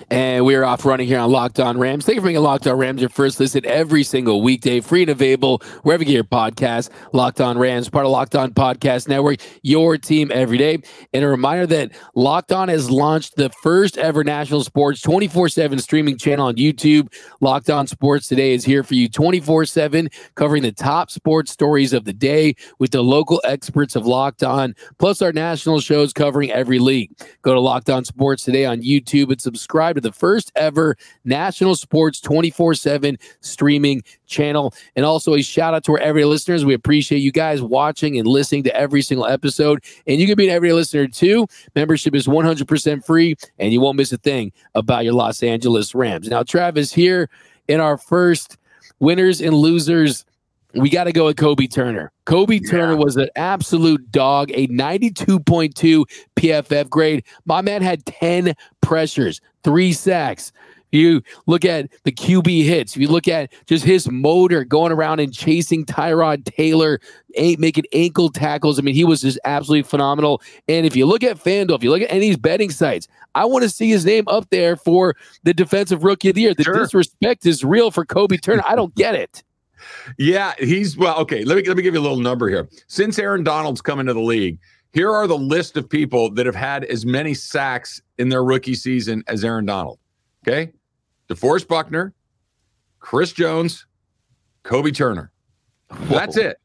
And 0.09 0.45
we're 0.45 0.63
off 0.63 0.85
running 0.85 1.07
here 1.07 1.19
on 1.19 1.31
Locked 1.31 1.59
On 1.59 1.77
Rams. 1.77 2.05
Thank 2.05 2.15
you 2.15 2.21
for 2.21 2.27
making 2.27 2.41
Locked 2.41 2.67
On 2.67 2.77
Rams 2.77 3.01
your 3.01 3.09
first 3.09 3.39
listen 3.39 3.65
every 3.65 4.03
single 4.03 4.41
weekday, 4.41 4.79
free 4.81 5.03
and 5.03 5.11
available 5.11 5.61
wherever 5.83 6.03
you 6.03 6.07
get 6.07 6.13
your 6.13 6.23
podcast. 6.23 6.89
Locked 7.13 7.41
On 7.41 7.57
Rams, 7.57 7.89
part 7.89 8.05
of 8.05 8.11
Locked 8.11 8.35
On 8.35 8.51
Podcast 8.53 9.07
Network, 9.07 9.39
your 9.61 9.97
team 9.97 10.31
every 10.33 10.57
day. 10.57 10.81
And 11.13 11.23
a 11.23 11.27
reminder 11.27 11.65
that 11.67 11.91
Locked 12.15 12.51
On 12.51 12.67
has 12.67 12.89
launched 12.89 13.35
the 13.35 13.49
first 13.61 13.97
ever 13.97 14.23
national 14.23 14.63
sports 14.63 15.01
24 15.01 15.49
7 15.49 15.79
streaming 15.79 16.17
channel 16.17 16.47
on 16.47 16.55
YouTube. 16.55 17.13
Locked 17.41 17.69
On 17.69 17.87
Sports 17.87 18.27
Today 18.27 18.53
is 18.53 18.65
here 18.65 18.83
for 18.83 18.95
you 18.95 19.07
24 19.09 19.65
7, 19.65 20.09
covering 20.35 20.63
the 20.63 20.71
top 20.71 21.11
sports 21.11 21.51
stories 21.51 21.93
of 21.93 22.05
the 22.05 22.13
day 22.13 22.55
with 22.79 22.91
the 22.91 23.01
local 23.01 23.41
experts 23.43 23.95
of 23.95 24.05
Locked 24.05 24.43
On, 24.43 24.75
plus 24.99 25.21
our 25.21 25.31
national 25.31 25.79
shows 25.79 26.13
covering 26.13 26.51
every 26.51 26.79
league. 26.79 27.11
Go 27.41 27.53
to 27.53 27.59
Locked 27.59 27.89
On 27.89 28.03
Sports 28.03 28.43
Today 28.43 28.65
on 28.65 28.81
YouTube 28.81 29.31
and 29.31 29.41
subscribe 29.41 29.92
to 29.95 30.01
the 30.01 30.11
first 30.11 30.51
ever 30.55 30.95
national 31.25 31.75
sports 31.75 32.19
24 32.21 32.75
7 32.75 33.17
streaming 33.41 34.03
channel. 34.25 34.73
And 34.95 35.05
also 35.05 35.33
a 35.33 35.41
shout 35.41 35.73
out 35.73 35.83
to 35.85 35.93
our 35.93 35.99
everyday 35.99 36.25
listeners. 36.25 36.65
We 36.65 36.73
appreciate 36.73 37.19
you 37.19 37.31
guys 37.31 37.61
watching 37.61 38.17
and 38.17 38.27
listening 38.27 38.63
to 38.63 38.75
every 38.75 39.01
single 39.01 39.25
episode. 39.25 39.83
And 40.07 40.19
you 40.19 40.27
can 40.27 40.35
be 40.35 40.47
an 40.47 40.55
everyday 40.55 40.73
listener 40.73 41.07
too. 41.07 41.47
Membership 41.75 42.15
is 42.15 42.27
100% 42.27 43.05
free, 43.05 43.35
and 43.59 43.71
you 43.71 43.81
won't 43.81 43.97
miss 43.97 44.11
a 44.11 44.17
thing 44.17 44.51
about 44.75 45.03
your 45.03 45.13
Los 45.13 45.43
Angeles 45.43 45.93
Rams. 45.95 46.29
Now, 46.29 46.43
Travis, 46.43 46.91
here 46.91 47.29
in 47.67 47.79
our 47.79 47.97
first 47.97 48.57
winners 48.99 49.41
and 49.41 49.53
losers 49.53 50.25
we 50.75 50.89
got 50.89 51.05
to 51.05 51.11
go 51.11 51.25
with 51.25 51.37
Kobie 51.37 51.71
Turner. 51.71 52.11
Kobie 52.25 52.61
yeah. 52.61 52.71
Turner 52.71 52.97
was 52.97 53.15
an 53.15 53.29
absolute 53.35 54.11
dog, 54.11 54.51
a 54.53 54.67
92.2 54.67 56.05
PFF 56.35 56.89
grade. 56.89 57.23
My 57.45 57.61
man 57.61 57.81
had 57.81 58.05
10 58.05 58.53
pressures, 58.81 59.39
three 59.63 59.93
sacks. 59.93 60.51
You 60.91 61.23
look 61.47 61.65
at 61.65 61.89
the 62.03 62.11
QB 62.11 62.65
hits. 62.65 62.95
You 62.95 63.07
look 63.07 63.27
at 63.27 63.51
just 63.65 63.83
his 63.83 64.09
motor 64.11 64.63
going 64.63 64.91
around 64.91 65.19
and 65.19 65.33
chasing 65.33 65.85
Tyrod 65.85 66.45
Taylor, 66.45 66.99
making 67.35 67.85
ankle 67.93 68.29
tackles. 68.29 68.77
I 68.77 68.83
mean, 68.83 68.93
he 68.93 69.03
was 69.03 69.21
just 69.21 69.39
absolutely 69.43 69.83
phenomenal. 69.83 70.39
And 70.67 70.85
if 70.85 70.95
you 70.95 71.07
look 71.07 71.23
at 71.23 71.37
FanDuel, 71.37 71.77
if 71.77 71.83
you 71.83 71.89
look 71.89 72.03
at 72.03 72.11
any 72.11 72.17
of 72.17 72.21
these 72.21 72.37
betting 72.37 72.69
sites, 72.69 73.07
I 73.33 73.45
want 73.45 73.63
to 73.63 73.69
see 73.69 73.89
his 73.89 74.05
name 74.05 74.25
up 74.27 74.47
there 74.51 74.75
for 74.75 75.15
the 75.41 75.53
defensive 75.53 76.03
rookie 76.03 76.29
of 76.29 76.35
the 76.35 76.41
year. 76.41 76.53
The 76.53 76.63
sure. 76.63 76.75
disrespect 76.75 77.47
is 77.47 77.63
real 77.63 77.89
for 77.89 78.05
Kobie 78.05 78.39
Turner. 78.39 78.63
I 78.67 78.75
don't 78.75 78.93
get 78.93 79.15
it. 79.15 79.43
Yeah, 80.17 80.53
he's 80.59 80.97
well. 80.97 81.17
Okay, 81.19 81.43
let 81.43 81.57
me 81.57 81.63
let 81.63 81.77
me 81.77 81.83
give 81.83 81.93
you 81.93 81.99
a 81.99 82.03
little 82.03 82.19
number 82.19 82.49
here. 82.49 82.69
Since 82.87 83.19
Aaron 83.19 83.43
Donald's 83.43 83.81
come 83.81 83.99
into 83.99 84.13
the 84.13 84.21
league, 84.21 84.59
here 84.93 85.11
are 85.11 85.27
the 85.27 85.37
list 85.37 85.77
of 85.77 85.89
people 85.89 86.29
that 86.31 86.45
have 86.45 86.55
had 86.55 86.83
as 86.85 87.05
many 87.05 87.33
sacks 87.33 88.01
in 88.17 88.29
their 88.29 88.43
rookie 88.43 88.75
season 88.75 89.23
as 89.27 89.43
Aaron 89.43 89.65
Donald. 89.65 89.99
Okay, 90.45 90.71
DeForest 91.29 91.67
Buckner, 91.67 92.13
Chris 92.99 93.31
Jones, 93.31 93.85
Kobie 94.63 94.95
Turner. 94.95 95.31
That's 95.89 96.37
it. 96.37 96.57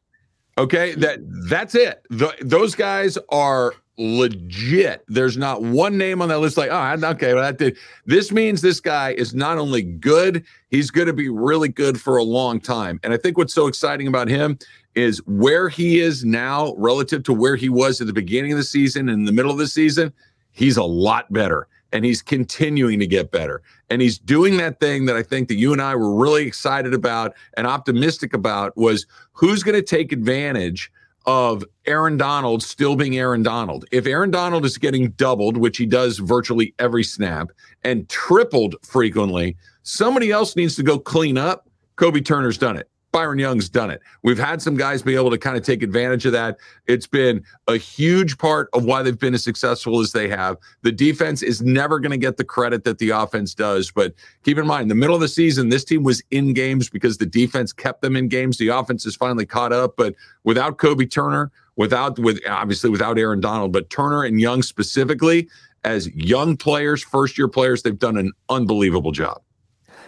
Okay, 0.57 0.93
that 0.95 1.19
that's 1.49 1.75
it. 1.75 2.03
The, 2.09 2.35
those 2.41 2.75
guys 2.75 3.17
are 3.29 3.73
legit. 3.99 5.03
There's 5.07 5.37
not 5.37 5.61
one 5.61 5.97
name 5.97 6.21
on 6.21 6.29
that 6.29 6.39
list 6.39 6.57
like, 6.57 6.71
oh, 6.71 7.07
okay, 7.09 7.33
well, 7.33 7.43
that 7.43 7.57
did. 7.57 7.77
This 8.05 8.31
means 8.31 8.61
this 8.61 8.79
guy 8.79 9.11
is 9.11 9.35
not 9.35 9.57
only 9.57 9.83
good, 9.83 10.45
he's 10.69 10.89
going 10.89 11.07
to 11.07 11.13
be 11.13 11.29
really 11.29 11.67
good 11.67 11.99
for 11.99 12.17
a 12.17 12.23
long 12.23 12.61
time. 12.61 12.99
And 13.03 13.13
I 13.13 13.17
think 13.17 13.37
what's 13.37 13.53
so 13.53 13.67
exciting 13.67 14.07
about 14.07 14.29
him 14.29 14.57
is 14.95 15.19
where 15.27 15.69
he 15.69 15.99
is 15.99 16.23
now 16.23 16.73
relative 16.77 17.23
to 17.23 17.33
where 17.33 17.57
he 17.57 17.69
was 17.69 17.99
at 17.99 18.07
the 18.07 18.13
beginning 18.13 18.53
of 18.53 18.57
the 18.57 18.63
season 18.63 19.09
and 19.09 19.19
in 19.19 19.25
the 19.25 19.31
middle 19.31 19.51
of 19.51 19.57
the 19.57 19.67
season. 19.67 20.13
He's 20.51 20.77
a 20.77 20.83
lot 20.83 21.31
better 21.31 21.67
and 21.91 22.05
he's 22.05 22.21
continuing 22.21 22.99
to 22.99 23.07
get 23.07 23.31
better. 23.31 23.61
And 23.89 24.01
he's 24.01 24.17
doing 24.17 24.57
that 24.57 24.79
thing 24.79 25.05
that 25.05 25.15
I 25.15 25.23
think 25.23 25.47
that 25.49 25.55
you 25.55 25.73
and 25.73 25.81
I 25.81 25.95
were 25.95 26.15
really 26.15 26.45
excited 26.45 26.93
about 26.93 27.33
and 27.57 27.67
optimistic 27.67 28.33
about 28.33 28.77
was 28.77 29.05
who's 29.33 29.63
going 29.63 29.75
to 29.75 29.81
take 29.81 30.11
advantage 30.11 30.91
of 31.25 31.63
Aaron 31.85 32.17
Donald 32.17 32.63
still 32.63 32.95
being 32.95 33.17
Aaron 33.17 33.43
Donald. 33.43 33.85
If 33.91 34.07
Aaron 34.07 34.31
Donald 34.31 34.65
is 34.65 34.77
getting 34.77 35.11
doubled, 35.11 35.57
which 35.57 35.77
he 35.77 35.85
does 35.85 36.19
virtually 36.19 36.73
every 36.79 37.03
snap, 37.03 37.51
and 37.83 38.07
tripled 38.09 38.75
frequently, 38.83 39.57
somebody 39.83 40.31
else 40.31 40.55
needs 40.55 40.75
to 40.75 40.83
go 40.83 40.99
clean 40.99 41.37
up. 41.37 41.67
Kobie 41.97 42.25
Turner's 42.25 42.57
done 42.57 42.77
it. 42.77 42.89
Byron 43.11 43.39
Young's 43.39 43.69
done 43.69 43.89
it. 43.89 44.01
We've 44.21 44.37
had 44.37 44.61
some 44.61 44.77
guys 44.77 45.01
be 45.01 45.15
able 45.15 45.31
to 45.31 45.37
kind 45.37 45.57
of 45.57 45.63
take 45.63 45.81
advantage 45.81 46.25
of 46.25 46.31
that. 46.33 46.57
It's 46.87 47.07
been 47.07 47.43
a 47.67 47.77
huge 47.77 48.37
part 48.37 48.69
of 48.73 48.85
why 48.85 49.01
they've 49.01 49.17
been 49.17 49.33
as 49.33 49.43
successful 49.43 49.99
as 49.99 50.11
they 50.11 50.27
have. 50.29 50.57
The 50.83 50.91
defense 50.91 51.41
is 51.41 51.61
never 51.61 51.99
going 51.99 52.11
to 52.11 52.17
get 52.17 52.37
the 52.37 52.43
credit 52.43 52.83
that 52.83 52.99
the 52.99 53.09
offense 53.09 53.55
does. 53.55 53.91
But 53.91 54.13
keep 54.43 54.57
in 54.57 54.67
mind, 54.67 54.91
the 54.91 54.95
middle 54.95 55.15
of 55.15 55.21
the 55.21 55.27
season, 55.27 55.69
this 55.69 55.83
team 55.83 56.03
was 56.03 56.21
in 56.29 56.53
games 56.53 56.89
because 56.89 57.17
the 57.17 57.25
defense 57.25 57.73
kept 57.73 58.01
them 58.01 58.15
in 58.15 58.27
games. 58.27 58.57
The 58.57 58.69
offense 58.69 59.03
has 59.05 59.15
finally 59.15 59.45
caught 59.45 59.73
up. 59.73 59.95
But 59.97 60.15
without 60.43 60.77
Kobie 60.77 61.09
Turner, 61.09 61.51
without 61.77 62.19
with 62.19 62.39
obviously 62.47 62.89
without 62.89 63.17
Aaron 63.17 63.39
Donald, 63.39 63.71
but 63.71 63.89
Turner 63.89 64.23
and 64.23 64.39
Young 64.39 64.61
specifically, 64.61 65.49
as 65.83 66.13
young 66.13 66.57
players, 66.57 67.01
first 67.01 67.37
year 67.37 67.47
players, 67.47 67.81
they've 67.81 67.97
done 67.97 68.17
an 68.17 68.33
unbelievable 68.49 69.11
job. 69.11 69.41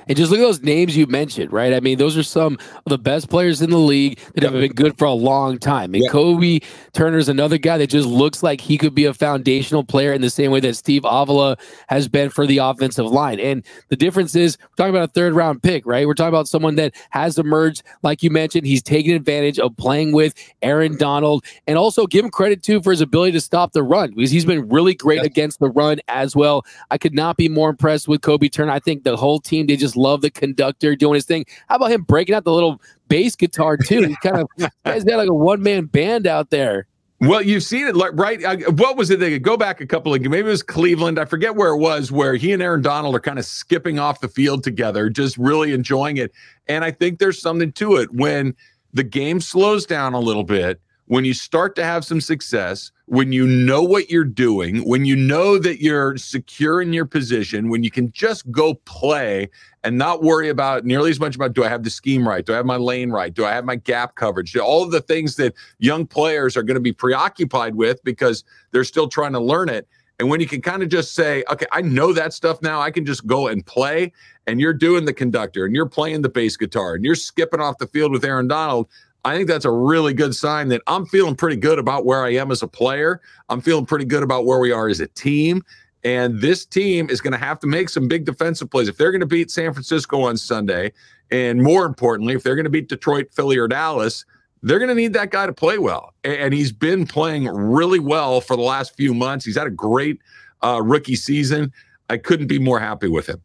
And 0.07 0.17
just 0.17 0.31
look 0.31 0.39
at 0.39 0.43
those 0.43 0.61
names 0.61 0.95
you 0.97 1.07
mentioned, 1.07 1.51
right? 1.53 1.73
I 1.73 1.79
mean, 1.79 1.97
those 1.97 2.17
are 2.17 2.23
some 2.23 2.57
of 2.85 2.89
the 2.89 2.97
best 2.97 3.29
players 3.29 3.61
in 3.61 3.69
the 3.69 3.77
league 3.77 4.19
that 4.33 4.43
have 4.43 4.53
been 4.53 4.73
good 4.73 4.97
for 4.97 5.05
a 5.05 5.13
long 5.13 5.57
time. 5.57 5.93
And 5.93 6.03
yeah. 6.03 6.09
Kobie 6.09 6.63
Turner's 6.93 7.29
another 7.29 7.57
guy 7.57 7.77
that 7.77 7.87
just 7.87 8.07
looks 8.07 8.43
like 8.43 8.61
he 8.61 8.77
could 8.77 8.95
be 8.95 9.05
a 9.05 9.13
foundational 9.13 9.83
player 9.83 10.13
in 10.13 10.21
the 10.21 10.29
same 10.29 10.51
way 10.51 10.59
that 10.61 10.75
Steve 10.75 11.03
Avila 11.05 11.57
has 11.87 12.07
been 12.07 12.29
for 12.29 12.45
the 12.45 12.57
offensive 12.57 13.05
line. 13.05 13.39
And 13.39 13.63
the 13.89 13.95
difference 13.95 14.35
is 14.35 14.57
we're 14.61 14.75
talking 14.75 14.95
about 14.95 15.09
a 15.09 15.11
third 15.11 15.33
round 15.33 15.63
pick, 15.63 15.85
right? 15.85 16.07
We're 16.07 16.13
talking 16.13 16.29
about 16.29 16.47
someone 16.47 16.75
that 16.75 16.95
has 17.11 17.37
emerged, 17.37 17.83
like 18.03 18.23
you 18.23 18.29
mentioned, 18.29 18.65
he's 18.65 18.83
taken 18.83 19.13
advantage 19.13 19.59
of 19.59 19.75
playing 19.77 20.11
with 20.11 20.33
Aaron 20.61 20.97
Donald 20.97 21.45
and 21.67 21.77
also 21.77 22.07
give 22.07 22.25
him 22.25 22.31
credit 22.31 22.63
too 22.63 22.81
for 22.81 22.91
his 22.91 23.01
ability 23.01 23.33
to 23.33 23.41
stop 23.41 23.73
the 23.73 23.83
run 23.83 24.13
because 24.15 24.31
he's 24.31 24.45
been 24.45 24.67
really 24.69 24.93
great 24.93 25.19
yeah. 25.19 25.25
against 25.25 25.59
the 25.59 25.69
run 25.69 25.99
as 26.07 26.35
well. 26.35 26.65
I 26.89 26.97
could 26.97 27.13
not 27.13 27.37
be 27.37 27.49
more 27.49 27.69
impressed 27.69 28.07
with 28.07 28.21
Kobie 28.21 28.51
Turner. 28.51 28.71
I 28.71 28.79
think 28.79 29.03
the 29.03 29.15
whole 29.15 29.39
team, 29.39 29.67
they 29.67 29.75
just 29.75 29.90
just 29.91 29.97
love 29.97 30.21
the 30.21 30.31
conductor 30.31 30.95
doing 30.95 31.15
his 31.15 31.25
thing. 31.25 31.45
How 31.67 31.75
about 31.75 31.91
him 31.91 32.03
breaking 32.03 32.35
out 32.35 32.43
the 32.43 32.53
little 32.53 32.81
bass 33.07 33.35
guitar 33.35 33.77
too? 33.77 34.03
He 34.03 34.15
kind 34.23 34.37
of 34.37 34.49
he's 34.93 35.03
got 35.03 35.17
like 35.17 35.29
a 35.29 35.33
one 35.33 35.61
man 35.61 35.85
band 35.85 36.27
out 36.27 36.49
there. 36.49 36.87
Well, 37.19 37.43
you've 37.43 37.61
seen 37.61 37.85
it, 37.85 37.95
right? 38.13 38.43
Uh, 38.43 38.71
what 38.71 38.97
was 38.97 39.11
it? 39.11 39.19
They 39.19 39.29
could 39.29 39.43
go 39.43 39.55
back 39.55 39.79
a 39.79 39.85
couple 39.85 40.11
of 40.11 40.21
maybe 40.21 40.39
it 40.39 40.43
was 40.43 40.63
Cleveland. 40.63 41.19
I 41.19 41.25
forget 41.25 41.55
where 41.55 41.69
it 41.69 41.77
was, 41.77 42.11
where 42.11 42.33
he 42.33 42.51
and 42.51 42.63
Aaron 42.63 42.81
Donald 42.81 43.13
are 43.15 43.19
kind 43.19 43.37
of 43.37 43.45
skipping 43.45 43.99
off 43.99 44.21
the 44.21 44.27
field 44.27 44.63
together, 44.63 45.07
just 45.07 45.37
really 45.37 45.71
enjoying 45.71 46.17
it. 46.17 46.31
And 46.67 46.83
I 46.83 46.89
think 46.89 47.19
there's 47.19 47.39
something 47.39 47.73
to 47.73 47.97
it 47.97 48.11
when 48.11 48.55
the 48.93 49.03
game 49.03 49.39
slows 49.39 49.85
down 49.85 50.15
a 50.15 50.19
little 50.19 50.43
bit 50.43 50.81
when 51.11 51.25
you 51.25 51.33
start 51.33 51.75
to 51.75 51.83
have 51.83 52.05
some 52.05 52.21
success, 52.21 52.89
when 53.07 53.33
you 53.33 53.45
know 53.45 53.83
what 53.83 54.09
you're 54.09 54.23
doing, 54.23 54.77
when 54.87 55.03
you 55.03 55.13
know 55.13 55.57
that 55.57 55.81
you're 55.81 56.15
secure 56.15 56.81
in 56.81 56.93
your 56.93 57.03
position, 57.03 57.67
when 57.67 57.83
you 57.83 57.91
can 57.91 58.09
just 58.13 58.49
go 58.49 58.75
play 58.85 59.49
and 59.83 59.97
not 59.97 60.23
worry 60.23 60.47
about 60.47 60.85
nearly 60.85 61.09
as 61.09 61.19
much 61.19 61.35
about 61.35 61.51
do 61.51 61.65
I 61.65 61.67
have 61.67 61.83
the 61.83 61.89
scheme 61.89 62.25
right? 62.25 62.45
Do 62.45 62.53
I 62.53 62.55
have 62.55 62.65
my 62.65 62.77
lane 62.77 63.11
right? 63.11 63.33
Do 63.33 63.45
I 63.45 63.51
have 63.51 63.65
my 63.65 63.75
gap 63.75 64.15
coverage? 64.15 64.55
All 64.55 64.83
of 64.83 64.91
the 64.91 65.01
things 65.01 65.35
that 65.35 65.53
young 65.79 66.07
players 66.07 66.55
are 66.55 66.63
going 66.63 66.75
to 66.75 66.79
be 66.81 66.93
preoccupied 66.93 67.75
with 67.75 68.01
because 68.05 68.45
they're 68.71 68.85
still 68.85 69.09
trying 69.09 69.33
to 69.33 69.41
learn 69.41 69.67
it. 69.67 69.89
And 70.17 70.29
when 70.29 70.39
you 70.39 70.47
can 70.47 70.61
kind 70.61 70.81
of 70.81 70.87
just 70.87 71.13
say, 71.13 71.43
okay, 71.51 71.65
I 71.73 71.81
know 71.81 72.13
that 72.13 72.31
stuff 72.31 72.61
now, 72.61 72.79
I 72.79 72.89
can 72.89 73.05
just 73.05 73.27
go 73.27 73.49
and 73.49 73.65
play. 73.65 74.13
And 74.47 74.61
you're 74.61 74.71
doing 74.71 75.03
the 75.03 75.13
conductor 75.13 75.65
and 75.65 75.75
you're 75.75 75.89
playing 75.89 76.21
the 76.21 76.29
bass 76.29 76.55
guitar 76.55 76.93
and 76.93 77.03
you're 77.03 77.15
skipping 77.15 77.59
off 77.59 77.79
the 77.79 77.87
field 77.87 78.13
with 78.13 78.23
Aaron 78.23 78.47
Donald. 78.47 78.87
I 79.23 79.35
think 79.35 79.47
that's 79.47 79.65
a 79.65 79.71
really 79.71 80.13
good 80.13 80.33
sign 80.33 80.69
that 80.69 80.81
I'm 80.87 81.05
feeling 81.05 81.35
pretty 81.35 81.57
good 81.57 81.77
about 81.77 82.05
where 82.05 82.23
I 82.23 82.33
am 82.33 82.51
as 82.51 82.63
a 82.63 82.67
player. 82.67 83.21
I'm 83.49 83.61
feeling 83.61 83.85
pretty 83.85 84.05
good 84.05 84.23
about 84.23 84.45
where 84.45 84.59
we 84.59 84.71
are 84.71 84.87
as 84.87 84.99
a 84.99 85.07
team. 85.07 85.63
And 86.03 86.41
this 86.41 86.65
team 86.65 87.09
is 87.09 87.21
going 87.21 87.33
to 87.33 87.37
have 87.37 87.59
to 87.59 87.67
make 87.67 87.89
some 87.89 88.07
big 88.07 88.25
defensive 88.25 88.71
plays. 88.71 88.87
If 88.87 88.97
they're 88.97 89.11
going 89.11 89.21
to 89.21 89.27
beat 89.27 89.51
San 89.51 89.71
Francisco 89.73 90.21
on 90.23 90.37
Sunday, 90.37 90.91
and 91.29 91.61
more 91.61 91.85
importantly, 91.85 92.33
if 92.33 92.41
they're 92.41 92.55
going 92.55 92.65
to 92.65 92.71
beat 92.71 92.89
Detroit, 92.89 93.31
Philly, 93.31 93.57
or 93.57 93.67
Dallas, 93.67 94.25
they're 94.63 94.79
going 94.79 94.89
to 94.89 94.95
need 94.95 95.13
that 95.13 95.29
guy 95.29 95.45
to 95.45 95.53
play 95.53 95.77
well. 95.77 96.13
And 96.23 96.53
he's 96.53 96.71
been 96.71 97.05
playing 97.05 97.47
really 97.47 97.99
well 97.99 98.41
for 98.41 98.55
the 98.55 98.63
last 98.63 98.95
few 98.95 99.13
months. 99.13 99.45
He's 99.45 99.57
had 99.57 99.67
a 99.67 99.71
great 99.71 100.19
uh, 100.63 100.81
rookie 100.83 101.15
season. 101.15 101.71
I 102.09 102.17
couldn't 102.17 102.47
be 102.47 102.59
more 102.59 102.79
happy 102.79 103.07
with 103.07 103.27
him. 103.27 103.41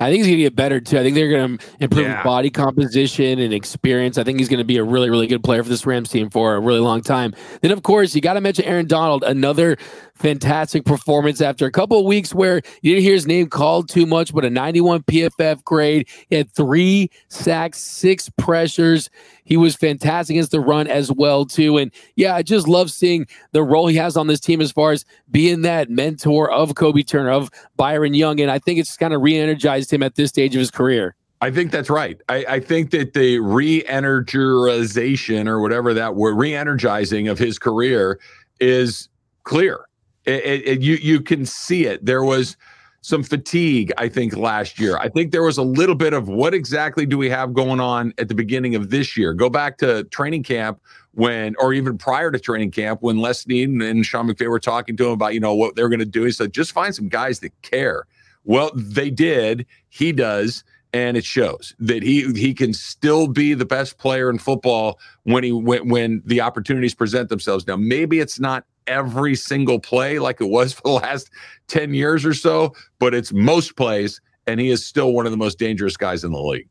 I 0.00 0.10
think 0.10 0.18
he's 0.18 0.26
going 0.26 0.38
to 0.38 0.42
get 0.44 0.56
better 0.56 0.80
too. 0.80 0.98
I 0.98 1.02
think 1.02 1.16
they're 1.16 1.28
going 1.28 1.58
to 1.58 1.66
improve 1.80 2.06
yeah. 2.06 2.22
body 2.22 2.50
composition 2.50 3.40
and 3.40 3.52
experience. 3.52 4.16
I 4.16 4.24
think 4.24 4.38
he's 4.38 4.48
going 4.48 4.58
to 4.58 4.64
be 4.64 4.76
a 4.76 4.84
really, 4.84 5.10
really 5.10 5.26
good 5.26 5.42
player 5.42 5.62
for 5.62 5.68
this 5.68 5.86
Rams 5.86 6.08
team 6.10 6.30
for 6.30 6.54
a 6.54 6.60
really 6.60 6.78
long 6.78 7.02
time. 7.02 7.34
Then, 7.62 7.72
of 7.72 7.82
course, 7.82 8.14
you 8.14 8.20
got 8.20 8.34
to 8.34 8.40
mention 8.40 8.64
Aaron 8.64 8.86
Donald, 8.86 9.24
another 9.24 9.76
fantastic 10.18 10.84
performance 10.84 11.40
after 11.40 11.66
a 11.66 11.70
couple 11.70 11.98
of 11.98 12.04
weeks 12.04 12.34
where 12.34 12.60
you 12.82 12.92
didn't 12.92 13.04
hear 13.04 13.14
his 13.14 13.26
name 13.26 13.48
called 13.48 13.88
too 13.88 14.06
much, 14.06 14.34
but 14.34 14.44
a 14.44 14.50
91 14.50 15.02
PFF 15.04 15.64
grade. 15.64 16.08
He 16.28 16.36
had 16.36 16.52
three 16.52 17.10
sacks, 17.28 17.78
six 17.78 18.28
pressures. 18.36 19.08
He 19.44 19.56
was 19.56 19.76
fantastic 19.76 20.34
against 20.34 20.50
the 20.50 20.60
run 20.60 20.86
as 20.86 21.10
well 21.12 21.46
too. 21.46 21.78
And 21.78 21.90
yeah, 22.16 22.34
I 22.34 22.42
just 22.42 22.68
love 22.68 22.90
seeing 22.90 23.26
the 23.52 23.62
role 23.62 23.86
he 23.86 23.96
has 23.96 24.16
on 24.16 24.26
this 24.26 24.40
team 24.40 24.60
as 24.60 24.72
far 24.72 24.92
as 24.92 25.04
being 25.30 25.62
that 25.62 25.88
mentor 25.88 26.50
of 26.50 26.74
Kobie 26.74 27.06
Turner, 27.06 27.30
of 27.30 27.50
Byron 27.76 28.14
Young. 28.14 28.40
And 28.40 28.50
I 28.50 28.58
think 28.58 28.78
it's 28.78 28.96
kind 28.96 29.14
of 29.14 29.22
re-energized 29.22 29.92
him 29.92 30.02
at 30.02 30.16
this 30.16 30.30
stage 30.30 30.54
of 30.54 30.58
his 30.58 30.70
career. 30.70 31.14
I 31.40 31.52
think 31.52 31.70
that's 31.70 31.88
right. 31.88 32.20
I, 32.28 32.44
I 32.48 32.60
think 32.60 32.90
that 32.90 33.14
the 33.14 33.38
re-energization 33.38 35.46
or 35.46 35.60
whatever 35.60 35.94
that 35.94 36.16
word, 36.16 36.34
re-energizing 36.34 37.28
of 37.28 37.38
his 37.38 37.60
career 37.60 38.18
is 38.58 39.08
clear. 39.44 39.87
It, 40.28 40.44
it, 40.44 40.68
it, 40.68 40.82
you 40.82 40.94
you 40.96 41.20
can 41.22 41.46
see 41.46 41.86
it. 41.86 42.04
There 42.04 42.22
was 42.22 42.56
some 43.00 43.22
fatigue, 43.22 43.90
I 43.96 44.08
think, 44.08 44.36
last 44.36 44.78
year. 44.78 44.98
I 44.98 45.08
think 45.08 45.32
there 45.32 45.42
was 45.42 45.56
a 45.56 45.62
little 45.62 45.94
bit 45.94 46.12
of 46.12 46.28
what 46.28 46.52
exactly 46.52 47.06
do 47.06 47.16
we 47.16 47.30
have 47.30 47.54
going 47.54 47.80
on 47.80 48.12
at 48.18 48.28
the 48.28 48.34
beginning 48.34 48.74
of 48.74 48.90
this 48.90 49.16
year? 49.16 49.32
Go 49.32 49.48
back 49.48 49.78
to 49.78 50.04
training 50.04 50.42
camp 50.42 50.80
when, 51.12 51.54
or 51.58 51.72
even 51.72 51.96
prior 51.96 52.30
to 52.30 52.38
training 52.38 52.72
camp, 52.72 53.00
when 53.00 53.18
Les 53.18 53.40
Snead 53.40 53.70
and 53.70 54.04
Sean 54.04 54.28
McVay 54.28 54.50
were 54.50 54.60
talking 54.60 54.96
to 54.98 55.06
him 55.06 55.12
about, 55.12 55.32
you 55.32 55.40
know, 55.40 55.54
what 55.54 55.76
they're 55.76 55.88
going 55.88 56.00
to 56.00 56.04
do. 56.04 56.24
He 56.24 56.32
said, 56.32 56.52
just 56.52 56.72
find 56.72 56.94
some 56.94 57.08
guys 57.08 57.40
that 57.40 57.52
care. 57.62 58.04
Well, 58.44 58.70
they 58.74 59.10
did. 59.10 59.64
He 59.88 60.12
does 60.12 60.64
and 60.92 61.16
it 61.16 61.24
shows 61.24 61.74
that 61.78 62.02
he 62.02 62.32
he 62.32 62.54
can 62.54 62.72
still 62.72 63.28
be 63.28 63.54
the 63.54 63.66
best 63.66 63.98
player 63.98 64.30
in 64.30 64.38
football 64.38 64.98
when 65.24 65.44
he 65.44 65.52
when, 65.52 65.88
when 65.88 66.22
the 66.24 66.40
opportunities 66.40 66.94
present 66.94 67.28
themselves. 67.28 67.66
Now, 67.66 67.76
maybe 67.76 68.20
it's 68.20 68.40
not 68.40 68.64
every 68.88 69.34
single 69.36 69.78
play 69.78 70.18
like 70.18 70.40
it 70.40 70.48
was 70.48 70.72
for 70.74 70.82
the 70.82 70.90
last 70.90 71.30
10 71.68 71.94
years 71.94 72.24
or 72.24 72.34
so, 72.34 72.74
but 72.98 73.14
it's 73.14 73.32
most 73.32 73.76
plays, 73.76 74.20
and 74.46 74.60
he 74.60 74.70
is 74.70 74.84
still 74.84 75.12
one 75.12 75.26
of 75.26 75.32
the 75.32 75.38
most 75.38 75.58
dangerous 75.58 75.96
guys 75.96 76.24
in 76.24 76.32
the 76.32 76.40
league. 76.40 76.68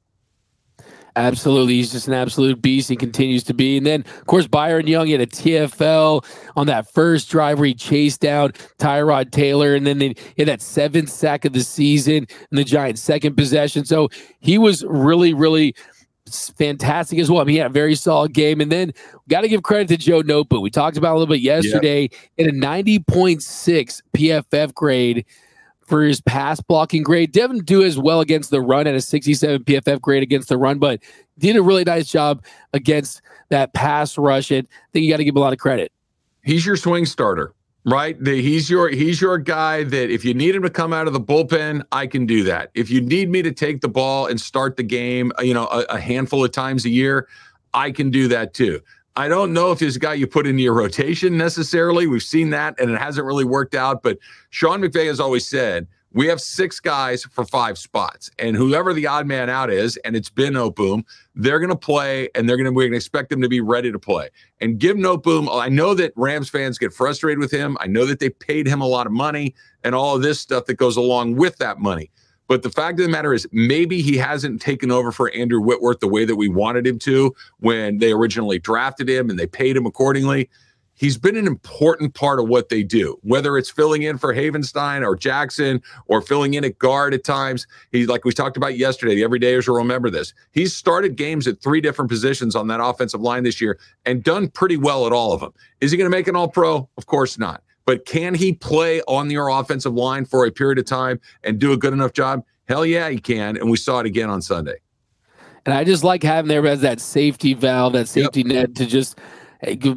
Absolutely. 1.18 1.74
He's 1.74 1.92
just 1.92 2.08
an 2.08 2.14
absolute 2.14 2.62
beast. 2.62 2.90
He 2.90 2.96
continues 2.96 3.44
to 3.46 3.54
be. 3.56 3.76
And 3.76 3.86
then, 3.88 4.02
of 4.02 4.28
course, 4.28 4.46
Byron 4.46 4.86
Young 4.86 5.08
had 5.08 5.20
a 5.20 5.26
TFL 5.26 6.24
on 6.56 6.68
that 6.68 6.92
first 6.94 7.32
drive 7.32 7.58
where 7.58 7.66
he 7.66 7.74
chased 7.74 8.22
down 8.22 8.52
Tyrod 8.78 9.32
Taylor. 9.32 9.74
And 9.74 9.88
then 9.88 9.98
they 9.98 10.14
had 10.38 10.48
that 10.48 10.62
seventh 10.62 11.10
sack 11.10 11.44
of 11.44 11.54
the 11.54 11.62
season 11.62 12.28
in 12.52 12.56
the 12.56 12.64
Giants' 12.64 13.02
second 13.02 13.36
possession. 13.36 13.84
So 13.84 14.10
he 14.42 14.60
was 14.60 14.86
really, 14.86 15.34
really 15.34 15.74
fantastic 16.58 17.20
as 17.20 17.30
well. 17.30 17.42
I 17.42 17.44
mean, 17.46 17.54
he 17.54 17.60
had 17.60 17.72
a 17.72 17.74
very 17.74 17.96
solid 17.96 18.34
game. 18.34 18.62
And 18.62 18.72
then 18.72 18.94
got 19.30 19.42
to 19.42 19.48
give 19.48 19.64
credit 19.64 19.88
to 19.90 19.98
Joe 19.98 20.22
Noteboom. 20.22 20.62
We 20.62 20.70
talked 20.70 20.98
about 20.98 21.14
a 21.14 21.18
little 21.18 21.34
bit 21.34 21.42
yesterday 21.42 22.10
in 22.38 22.50
a 22.50 22.52
90.6 22.52 24.02
PFF 24.14 24.74
grade 24.74 25.26
for 25.86 26.04
his 26.04 26.22
pass 26.22 26.60
blocking 26.60 27.02
grade. 27.02 27.32
Didn't 27.32 27.66
do 27.66 27.84
as 27.84 27.98
well 27.98 28.20
against 28.20 28.52
the 28.52 28.62
run 28.62 28.88
at 28.88 28.96
a 28.96 29.02
67 29.02 29.64
PFF 29.64 30.02
grade 30.02 30.22
against 30.22 30.50
the 30.50 30.58
run, 30.58 30.80
but 30.80 31.02
did 31.40 31.56
a 31.56 31.62
really 31.62 31.84
nice 31.84 32.12
job 32.12 32.44
against 32.74 33.22
that 33.50 33.74
pass 33.74 34.18
rush. 34.18 34.52
And 34.52 34.68
I 34.68 34.88
think 34.92 35.06
you 35.06 35.12
got 35.12 35.18
to 35.18 35.24
give 35.24 35.34
him 35.34 35.38
a 35.38 35.42
lot 35.42 35.54
of 35.54 35.60
credit. 35.60 35.92
He's 36.44 36.66
your 36.66 36.78
swing 36.78 37.06
starter, 37.06 37.54
right? 37.88 38.22
The, 38.22 38.42
he's 38.42 38.70
your 38.70 38.90
he's 38.90 39.22
your 39.22 39.38
guy 39.38 39.84
that 39.86 40.12
if 40.12 40.26
you 40.26 40.34
need 40.34 40.54
him 40.54 40.62
to 40.64 40.70
come 40.70 40.92
out 40.92 41.08
of 41.08 41.14
the 41.14 41.22
bullpen, 41.22 41.84
I 41.92 42.06
can 42.06 42.26
do 42.26 42.44
that. 42.44 42.70
If 42.76 42.90
you 42.90 43.00
need 43.00 43.30
me 43.30 43.42
to 43.42 43.52
take 43.52 43.80
the 43.80 43.88
ball 43.88 44.28
and 44.28 44.40
start 44.40 44.76
the 44.76 44.84
game, 44.84 45.32
uh, 45.40 45.44
you 45.44 45.54
know, 45.54 45.68
a, 45.68 45.86
a 45.90 46.00
handful 46.00 46.44
of 46.44 46.52
times 46.52 46.84
a 46.84 46.90
year, 46.90 47.30
I 47.74 47.92
can 47.92 48.12
do 48.12 48.28
that 48.28 48.54
too. 48.54 48.82
I 49.16 49.30
don't 49.30 49.54
know 49.54 49.72
if 49.72 49.80
he's 49.80 49.96
a 49.96 50.00
guy 50.00 50.14
you 50.14 50.28
put 50.28 50.46
into 50.46 50.62
your 50.62 50.74
rotation 50.74 51.38
necessarily. 51.38 52.06
We've 52.06 52.22
seen 52.22 52.52
that 52.52 52.80
and 52.80 52.92
it 52.92 53.00
hasn't 53.00 53.26
really 53.26 53.46
worked 53.46 53.74
out. 53.74 54.04
But 54.04 54.20
Sean 54.50 54.82
McVay 54.82 55.08
has 55.08 55.20
always 55.20 55.48
said 55.48 55.88
we 56.14 56.28
have 56.28 56.40
six 56.42 56.80
guys 56.80 57.24
for 57.24 57.46
five 57.46 57.78
spots, 57.78 58.32
and 58.40 58.56
whoever 58.56 58.94
the 58.94 59.08
odd 59.08 59.28
man 59.28 59.50
out 59.50 59.70
is, 59.70 59.98
and 59.98 60.16
it's 60.16 60.30
been 60.30 60.54
Noteboom, 60.54 61.04
they're 61.36 61.60
going 61.60 61.70
to 61.70 61.76
play, 61.76 62.30
and 62.34 62.48
they're 62.48 62.58
going 62.58 62.66
to 62.66 62.72
we 62.72 62.96
expect 62.96 63.30
them 63.30 63.42
to 63.42 63.50
be 63.50 63.62
ready 63.62 63.92
to 63.92 64.00
play. 64.00 64.30
And 64.62 64.80
give 64.80 64.98
Noteboom. 64.98 65.48
I 65.52 65.70
know 65.70 65.94
that 65.94 66.14
Rams 66.16 66.50
fans 66.50 66.78
get 66.78 66.94
frustrated 66.94 67.40
with 67.40 67.52
him. 67.52 67.78
I 67.80 67.88
know 67.88 68.06
that 68.06 68.20
they 68.20 68.30
paid 68.30 68.68
him 68.68 68.82
a 68.82 68.88
lot 68.88 69.06
of 69.06 69.12
money 69.12 69.54
and 69.84 69.94
all 69.94 70.16
of 70.16 70.22
this 70.22 70.40
stuff 70.40 70.66
that 70.66 70.76
goes 70.76 70.98
along 70.98 71.36
with 71.36 71.58
that 71.58 71.80
money. 71.80 72.10
But 72.48 72.64
the 72.64 72.70
fact 72.70 73.00
of 73.00 73.06
the 73.06 73.12
matter 73.12 73.34
is, 73.34 73.46
maybe 73.52 74.02
he 74.02 74.16
hasn't 74.18 74.62
taken 74.62 74.90
over 74.90 75.12
for 75.12 75.30
Andrew 75.32 75.60
Whitworth 75.60 76.00
the 76.00 76.08
way 76.08 76.24
that 76.24 76.38
we 76.38 76.48
wanted 76.48 76.88
him 76.88 76.98
to 77.00 77.36
when 77.60 77.98
they 77.98 78.14
originally 78.14 78.58
drafted 78.58 79.10
him 79.10 79.30
and 79.30 79.38
they 79.38 79.48
paid 79.48 79.76
him 79.76 79.86
accordingly. 79.86 80.50
He's 80.98 81.18
been 81.18 81.38
an 81.38 81.48
important 81.48 82.16
part 82.16 82.40
of 82.40 82.50
what 82.50 82.70
they 82.70 82.84
do, 82.84 83.18
whether 83.22 83.58
it's 83.58 83.70
filling 83.70 84.02
in 84.02 84.18
for 84.18 84.34
Havenstein 84.34 85.06
or 85.06 85.16
Jackson 85.16 85.82
or 86.08 86.22
filling 86.22 86.56
in 86.56 86.66
at 86.66 86.78
guard 86.80 87.14
at 87.14 87.24
times. 87.24 87.68
He's 87.92 88.08
like 88.08 88.26
we 88.26 88.34
talked 88.34 88.58
about 88.58 88.78
yesterday. 88.78 89.16
The 89.16 89.22
everydayers 89.22 89.68
will 89.68 89.76
remember 89.76 90.10
this. 90.10 90.34
He's 90.52 90.76
started 90.76 91.16
games 91.16 91.48
at 91.48 91.62
three 91.62 91.82
different 91.82 92.10
positions 92.10 92.56
on 92.56 92.68
that 92.68 92.84
offensive 92.84 93.22
line 93.22 93.44
this 93.44 93.62
year 93.62 93.80
and 94.06 94.24
done 94.24 94.50
pretty 94.50 94.76
well 94.76 95.06
at 95.06 95.14
all 95.14 95.34
of 95.34 95.40
them. 95.40 95.54
Is 95.82 95.92
he 95.92 95.98
going 95.98 96.10
to 96.10 96.16
make 96.16 96.28
an 96.28 96.36
all 96.36 96.50
pro? 96.50 96.90
Of 96.98 97.06
course 97.06 97.38
not. 97.38 97.62
But 97.86 98.06
can 98.06 98.34
he 98.34 98.54
play 98.54 99.02
on 99.04 99.30
your 99.30 99.50
offensive 99.50 99.94
line 99.94 100.26
for 100.26 100.46
a 100.46 100.52
period 100.52 100.80
of 100.80 100.86
time 100.86 101.22
and 101.44 101.60
do 101.60 101.72
a 101.72 101.78
good 101.78 101.94
enough 101.94 102.12
job? 102.12 102.44
Hell 102.68 102.86
yeah, 102.86 103.10
he 103.10 103.20
can. 103.20 103.56
And 103.56 103.70
we 103.70 103.78
saw 103.78 104.00
it 104.00 104.06
again 104.06 104.30
on 104.30 104.42
Sunday. 104.42 104.76
And 105.66 105.74
I 105.74 105.84
just 105.84 106.04
like 106.04 106.24
having 106.24 106.50
there 106.50 106.66
as 106.66 106.82
that 106.82 107.00
safety 107.00 107.54
valve, 107.54 107.94
that 107.94 108.08
safety 108.08 108.42
yep. 108.42 108.48
net 108.48 108.76
to 108.76 108.86
just 108.86 109.20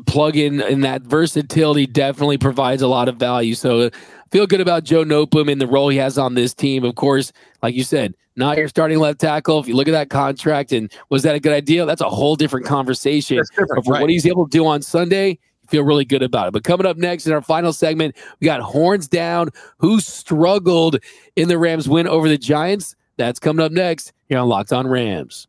plug 0.06 0.36
in 0.36 0.60
and 0.60 0.84
that 0.84 1.02
versatility 1.02 1.86
definitely 1.86 2.38
provides 2.38 2.82
a 2.82 2.88
lot 2.88 3.08
of 3.08 3.16
value. 3.16 3.54
So 3.54 3.90
feel 4.30 4.46
good 4.46 4.60
about 4.60 4.84
Joe 4.84 5.04
Noteboom 5.04 5.50
and 5.50 5.60
the 5.60 5.66
role 5.66 5.88
he 5.88 5.98
has 5.98 6.18
on 6.18 6.34
this 6.34 6.54
team. 6.54 6.84
Of 6.84 6.94
course, 6.94 7.32
like 7.62 7.74
you 7.74 7.84
said, 7.84 8.14
not 8.36 8.56
your 8.56 8.68
starting 8.68 8.98
left 8.98 9.20
tackle. 9.20 9.58
If 9.58 9.68
you 9.68 9.74
look 9.74 9.88
at 9.88 9.92
that 9.92 10.08
contract 10.08 10.72
and 10.72 10.90
was 11.10 11.22
that 11.24 11.34
a 11.34 11.40
good 11.40 11.52
idea? 11.52 11.84
That's 11.84 12.00
a 12.00 12.08
whole 12.08 12.36
different 12.36 12.66
conversation. 12.66 13.38
Different, 13.56 13.86
right. 13.86 14.00
What 14.00 14.10
he's 14.10 14.26
able 14.26 14.46
to 14.46 14.50
do 14.50 14.66
on 14.66 14.82
Sunday, 14.82 15.38
feel 15.68 15.84
really 15.84 16.04
good 16.04 16.22
about 16.22 16.48
it. 16.48 16.52
But 16.52 16.64
coming 16.64 16.86
up 16.86 16.96
next 16.96 17.26
in 17.26 17.32
our 17.32 17.42
final 17.42 17.72
segment, 17.72 18.16
we 18.40 18.46
got 18.46 18.60
horns 18.60 19.08
down. 19.08 19.50
Who 19.78 20.00
struggled 20.00 20.98
in 21.36 21.48
the 21.48 21.58
Rams 21.58 21.88
win 21.88 22.06
over 22.06 22.28
the 22.28 22.38
Giants? 22.38 22.96
That's 23.16 23.38
coming 23.38 23.64
up 23.64 23.72
next 23.72 24.12
here 24.28 24.38
on 24.38 24.48
Locked 24.48 24.72
On 24.72 24.86
Rams. 24.86 25.46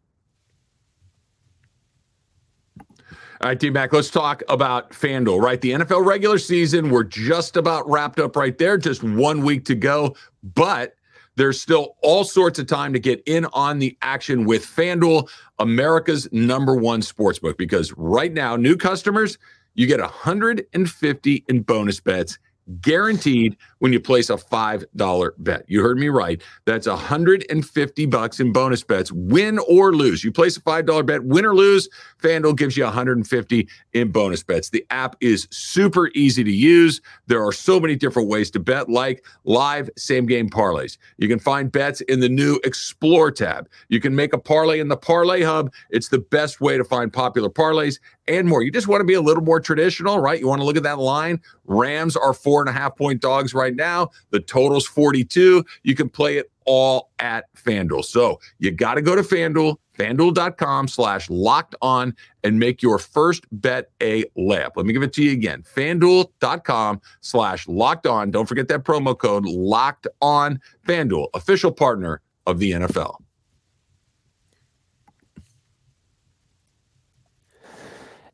All 3.44 3.50
right, 3.50 3.58
D 3.58 3.72
Mac, 3.72 3.92
let's 3.92 4.12
talk 4.12 4.44
about 4.50 4.92
FanDuel, 4.92 5.42
right? 5.42 5.60
The 5.60 5.72
NFL 5.72 6.06
regular 6.06 6.38
season, 6.38 6.92
we're 6.92 7.04
just 7.04 7.58
about 7.58 7.90
wrapped 7.90 8.20
up 8.20 8.36
right 8.36 8.56
there, 8.56 8.78
just 8.78 9.02
one 9.02 9.42
week 9.42 9.66
to 9.66 9.74
go. 9.74 10.16
But 10.44 10.94
there's 11.38 11.60
still 11.60 11.96
all 12.04 12.24
sorts 12.24 12.60
of 12.60 12.68
time 12.68 12.94
to 12.94 13.00
get 13.00 13.24
in 13.26 13.46
on 13.46 13.80
the 13.80 13.98
action 14.04 14.46
with 14.46 14.64
FanDuel, 14.64 15.28
America's 15.58 16.32
number 16.32 16.76
one 16.76 17.02
sportsbook, 17.02 17.58
because 17.58 17.92
right 17.94 18.32
now, 18.32 18.56
new 18.56 18.78
customers, 18.78 19.40
you 19.74 19.88
get 19.88 20.00
150 20.00 21.46
in 21.50 21.62
bonus 21.64 22.00
bets 22.00 22.38
guaranteed 22.80 23.58
when 23.80 23.92
you 23.92 24.00
place 24.00 24.30
a 24.30 24.36
$5 24.36 25.32
bet. 25.40 25.66
You 25.68 25.82
heard 25.82 25.98
me 25.98 26.10
right. 26.10 26.42
That's 26.66 26.88
150 26.88 28.06
bucks 28.06 28.40
in 28.40 28.54
bonus 28.54 28.84
bets, 28.84 29.12
win 29.12 29.60
or 29.68 29.94
lose. 29.94 30.24
You 30.24 30.32
place 30.32 30.58
a 30.58 30.62
$5 30.62 31.06
bet, 31.06 31.24
win 31.24 31.46
or 31.46 31.56
lose, 31.56 31.90
FanDuel 32.22 32.58
gives 32.58 32.78
you 32.78 32.84
150 32.84 33.68
in 33.94 34.12
bonus 34.12 34.44
bets. 34.44 34.70
The 34.70 34.86
app 34.92 35.16
is 35.20 35.48
super 35.52 36.10
easy 36.14 36.44
to 36.44 36.52
use. 36.52 37.02
There 37.28 37.44
are 37.44 37.52
so 37.52 37.80
many 37.80 37.96
different 37.96 38.30
ways 38.30 38.52
to 38.52 38.60
bet, 38.60 38.90
like 38.90 39.26
live 39.44 39.90
same 39.98 40.26
game 40.26 40.50
parlays. 40.50 40.98
You 41.18 41.28
can 41.28 41.40
find 41.40 41.72
bets 41.72 42.02
in 42.02 42.20
the 42.20 42.30
new 42.30 42.60
Explore 42.64 43.32
tab. 43.32 43.68
You 43.90 44.00
can 44.00 44.16
make 44.16 44.34
a 44.34 44.38
parlay 44.38 44.80
in 44.80 44.88
the 44.88 44.98
Parlay 44.98 45.42
Hub. 45.42 45.74
It's 45.90 46.10
the 46.10 46.20
best 46.20 46.62
way 46.62 46.78
to 46.78 46.84
find 46.84 47.12
popular 47.12 47.50
parlays 47.50 48.00
and 48.38 48.48
more. 48.48 48.64
You 48.64 48.72
just 48.72 48.88
want 48.88 49.02
to 49.02 49.06
be 49.06 49.14
a 49.14 49.22
little 49.22 49.44
more 49.44 49.60
traditional, 49.60 50.20
right? 50.20 50.40
You 50.40 50.48
want 50.48 50.62
to 50.62 50.66
look 50.66 50.78
at 50.78 50.84
that 50.84 51.00
line. 51.00 51.42
Rams 51.66 52.16
are 52.16 52.34
four 52.34 52.62
and 52.62 52.70
a 52.70 52.72
half 52.72 52.96
point 52.96 53.22
dogs 53.22 53.54
right 53.54 53.76
now. 53.76 54.10
The 54.30 54.40
total's 54.40 54.86
42. 54.88 55.64
You 55.84 55.96
can 55.96 56.10
play 56.10 56.38
it 56.38 56.52
all 56.66 57.12
at 57.20 57.46
FanDuel. 57.56 58.06
So 58.06 58.40
you 58.60 58.72
got 58.72 58.96
to 58.96 59.02
go 59.02 59.16
to 59.16 59.22
FanDuel, 59.22 59.78
fanduel.com 59.98 60.88
slash 60.88 61.30
locked 61.30 61.76
on 61.82 62.16
and 62.44 62.60
make 62.60 62.82
your 62.82 62.98
first 62.98 63.46
bet 63.52 63.90
a 64.02 64.24
layup. 64.38 64.72
Let 64.76 64.86
me 64.86 64.94
give 64.94 65.04
it 65.04 65.14
to 65.14 65.24
you 65.24 65.32
again. 65.32 65.64
FanDuel.com 65.76 67.02
slash 67.22 67.68
locked 67.68 68.08
on. 68.08 68.32
Don't 68.32 68.48
forget 68.48 68.68
that 68.70 68.84
promo 68.84 69.18
code 69.18 69.46
locked 69.46 70.08
on 70.22 70.60
FanDuel, 70.88 71.28
official 71.34 71.72
partner 71.72 72.22
of 72.46 72.60
the 72.60 72.72
NFL. 72.72 73.16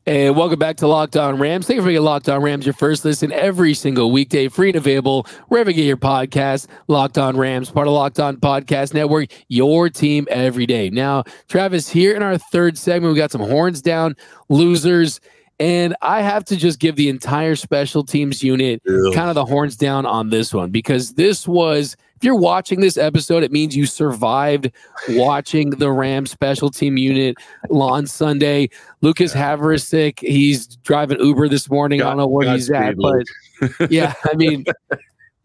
And 0.08 0.34
welcome 0.38 0.58
back 0.58 0.78
to 0.78 0.86
Locked 0.86 1.18
On 1.18 1.36
Rams. 1.36 1.66
Thank 1.66 1.76
you 1.76 1.82
for 1.82 1.88
making 1.88 2.02
Locked 2.02 2.30
On 2.30 2.40
Rams 2.40 2.64
your 2.64 2.72
first 2.72 3.04
listen 3.04 3.30
every 3.30 3.74
single 3.74 4.10
weekday, 4.10 4.48
free 4.48 4.70
and 4.70 4.76
available 4.76 5.26
wherever 5.48 5.70
you 5.70 5.76
get 5.76 5.84
your 5.84 5.98
podcast. 5.98 6.66
Locked 6.86 7.18
On 7.18 7.36
Rams, 7.36 7.70
part 7.70 7.86
of 7.86 7.92
Locked 7.92 8.18
On 8.18 8.38
Podcast 8.38 8.94
Network, 8.94 9.28
your 9.48 9.90
team 9.90 10.26
every 10.30 10.64
day. 10.64 10.88
Now, 10.88 11.24
Travis, 11.50 11.90
here 11.90 12.16
in 12.16 12.22
our 12.22 12.38
third 12.38 12.78
segment, 12.78 13.12
we 13.12 13.18
got 13.18 13.30
some 13.30 13.42
horns 13.42 13.82
down 13.82 14.16
losers. 14.48 15.20
And 15.60 15.94
I 16.00 16.22
have 16.22 16.42
to 16.46 16.56
just 16.56 16.78
give 16.78 16.96
the 16.96 17.10
entire 17.10 17.54
special 17.54 18.02
teams 18.02 18.42
unit 18.42 18.80
Ew. 18.86 19.12
kind 19.14 19.28
of 19.28 19.34
the 19.34 19.44
horns 19.44 19.76
down 19.76 20.06
on 20.06 20.30
this 20.30 20.54
one 20.54 20.70
because 20.70 21.12
this 21.12 21.46
was– 21.46 21.98
if 22.18 22.24
you're 22.24 22.34
watching 22.34 22.80
this 22.80 22.96
episode, 22.96 23.44
it 23.44 23.52
means 23.52 23.76
you 23.76 23.86
survived 23.86 24.72
watching 25.10 25.70
the 25.70 25.92
Rams 25.92 26.32
special 26.32 26.68
team 26.68 26.96
unit 26.96 27.36
on 27.70 28.08
Sunday. 28.08 28.70
Lucas 29.02 29.32
Havrisik, 29.32 30.18
he's 30.18 30.66
driving 30.78 31.20
Uber 31.20 31.48
this 31.48 31.70
morning. 31.70 32.00
God, 32.00 32.06
I 32.06 32.10
don't 32.10 32.16
know 32.16 32.26
where 32.26 32.46
God 32.46 32.54
he's 32.54 32.70
at, 32.70 32.96
but 32.96 33.22
yeah, 33.90 34.14
I 34.24 34.34
mean, 34.34 34.64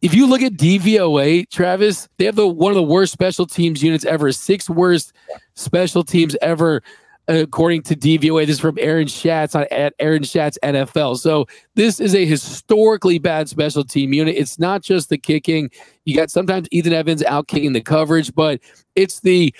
if 0.02 0.16
you 0.16 0.26
look 0.26 0.42
at 0.42 0.54
DVOA, 0.54 1.48
Travis, 1.52 2.10
they 2.18 2.26
have 2.26 2.36
the 2.36 2.48
one 2.48 2.72
of 2.72 2.76
the 2.76 2.82
worst 2.82 3.14
special 3.14 3.46
teams 3.46 3.84
units 3.84 4.04
ever, 4.06 4.32
six 4.32 4.68
worst 4.68 5.14
special 5.54 6.04
teams 6.04 6.36
ever 6.42 6.82
according 7.28 7.84
to 7.84 7.96
DVOA. 7.96 8.46
This 8.46 8.56
is 8.56 8.60
from 8.60 8.78
Aaron 8.80 9.08
Schatz 9.08 9.56
on 9.56 9.66
at 9.72 9.94
Aaron 10.00 10.24
Schatz 10.24 10.58
NFL. 10.64 11.18
So 11.18 11.46
this 11.76 12.00
is 12.00 12.16
a 12.16 12.26
historically 12.26 13.20
bad 13.20 13.48
special 13.50 13.84
team 13.84 14.14
unit. 14.14 14.36
It's 14.36 14.60
not 14.60 14.82
just 14.82 15.10
the 15.10 15.18
kicking. 15.18 15.70
You 16.06 16.16
got 16.16 16.30
sometimes 16.30 16.68
Ethan 16.72 16.94
Evans 16.94 17.24
out 17.24 17.48
kicking 17.48 17.74
the 17.74 17.82
coverage, 17.82 18.34
but 18.36 18.60
it's 18.96 19.22
the 19.22 19.54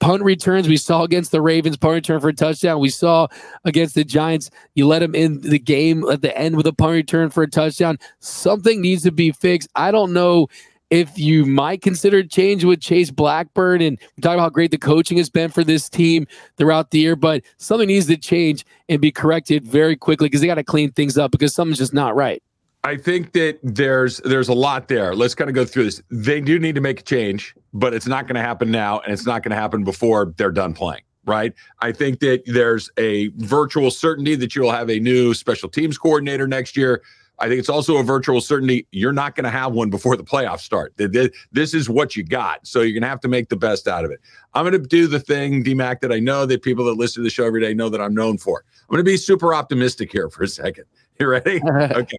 punt 0.00 0.22
returns 0.22 0.68
we 0.68 0.76
saw 0.76 1.04
against 1.04 1.30
the 1.30 1.40
Ravens, 1.40 1.76
punt 1.76 1.94
return 1.94 2.20
for 2.20 2.28
a 2.28 2.34
touchdown. 2.34 2.80
We 2.80 2.88
saw 2.88 3.28
against 3.64 3.94
the 3.94 4.04
Giants, 4.04 4.50
you 4.74 4.86
let 4.86 5.02
him 5.02 5.14
in 5.14 5.40
the 5.40 5.58
game 5.58 6.08
at 6.10 6.20
the 6.20 6.36
end 6.36 6.56
with 6.56 6.66
a 6.66 6.72
punt 6.72 6.92
return 6.92 7.30
for 7.30 7.44
a 7.44 7.50
touchdown. 7.50 7.98
Something 8.18 8.80
needs 8.80 9.04
to 9.04 9.12
be 9.12 9.30
fixed. 9.30 9.68
I 9.76 9.90
don't 9.90 10.12
know 10.12 10.48
if 10.90 11.18
you 11.18 11.44
might 11.44 11.82
consider 11.82 12.22
change 12.22 12.64
with 12.64 12.80
Chase 12.80 13.10
Blackburn 13.10 13.82
and 13.82 13.98
talk 14.20 14.34
about 14.34 14.40
how 14.40 14.48
great 14.48 14.70
the 14.70 14.78
coaching 14.78 15.18
has 15.18 15.28
been 15.28 15.50
for 15.50 15.64
this 15.64 15.88
team 15.88 16.26
throughout 16.56 16.90
the 16.90 16.98
year, 16.98 17.16
but 17.16 17.42
something 17.58 17.88
needs 17.88 18.06
to 18.06 18.16
change 18.16 18.64
and 18.88 19.00
be 19.00 19.10
corrected 19.10 19.66
very 19.66 19.96
quickly 19.96 20.26
because 20.26 20.40
they 20.40 20.46
got 20.46 20.54
to 20.54 20.64
clean 20.64 20.90
things 20.92 21.18
up 21.18 21.30
because 21.30 21.54
something's 21.54 21.78
just 21.78 21.94
not 21.94 22.14
right. 22.14 22.42
I 22.84 22.96
think 22.96 23.32
that 23.32 23.58
there's 23.62 24.18
there's 24.18 24.48
a 24.48 24.54
lot 24.54 24.88
there. 24.88 25.14
Let's 25.14 25.34
kind 25.34 25.50
of 25.50 25.54
go 25.54 25.64
through 25.64 25.84
this. 25.84 26.00
They 26.10 26.40
do 26.40 26.58
need 26.58 26.76
to 26.76 26.80
make 26.80 27.00
a 27.00 27.02
change, 27.02 27.54
but 27.74 27.92
it's 27.92 28.06
not 28.06 28.26
going 28.26 28.36
to 28.36 28.40
happen 28.40 28.70
now, 28.70 29.00
and 29.00 29.12
it's 29.12 29.26
not 29.26 29.42
going 29.42 29.50
to 29.50 29.56
happen 29.56 29.84
before 29.84 30.32
they're 30.36 30.52
done 30.52 30.74
playing 30.74 31.02
right? 31.28 31.52
I 31.80 31.92
think 31.92 32.20
that 32.20 32.42
there's 32.46 32.90
a 32.96 33.28
virtual 33.36 33.90
certainty 33.90 34.34
that 34.36 34.56
you'll 34.56 34.72
have 34.72 34.88
a 34.88 34.98
new 34.98 35.34
special 35.34 35.68
teams 35.68 35.98
coordinator 35.98 36.48
next 36.48 36.74
year. 36.74 37.02
I 37.40 37.48
think 37.48 37.60
it's 37.60 37.68
also 37.68 37.98
a 37.98 38.02
virtual 38.02 38.40
certainty 38.40 38.86
you're 38.90 39.12
not 39.12 39.34
going 39.36 39.44
to 39.44 39.50
have 39.50 39.72
one 39.72 39.90
before 39.90 40.16
the 40.16 40.24
playoffs 40.24 40.60
start. 40.60 40.94
This 40.96 41.74
is 41.74 41.88
what 41.88 42.16
you 42.16 42.24
got. 42.24 42.66
So 42.66 42.80
you're 42.80 42.92
going 42.92 43.02
to 43.02 43.08
have 43.08 43.20
to 43.20 43.28
make 43.28 43.48
the 43.48 43.56
best 43.56 43.86
out 43.86 44.04
of 44.04 44.10
it. 44.10 44.20
I'm 44.54 44.64
going 44.64 44.80
to 44.80 44.86
do 44.86 45.06
the 45.06 45.20
thing, 45.20 45.62
DMAC, 45.62 46.00
that 46.00 46.12
I 46.12 46.18
know 46.18 46.46
that 46.46 46.62
people 46.62 46.84
that 46.86 46.94
listen 46.94 47.22
to 47.22 47.24
the 47.24 47.30
show 47.30 47.44
every 47.44 47.60
day 47.60 47.74
know 47.74 47.88
that 47.88 48.00
I'm 48.00 48.14
known 48.14 48.38
for. 48.38 48.64
I'm 48.82 48.94
going 48.94 49.04
to 49.04 49.10
be 49.10 49.16
super 49.16 49.54
optimistic 49.54 50.10
here 50.10 50.28
for 50.28 50.42
a 50.42 50.48
second. 50.48 50.84
You 51.20 51.28
ready? 51.28 51.60
okay. 51.70 52.18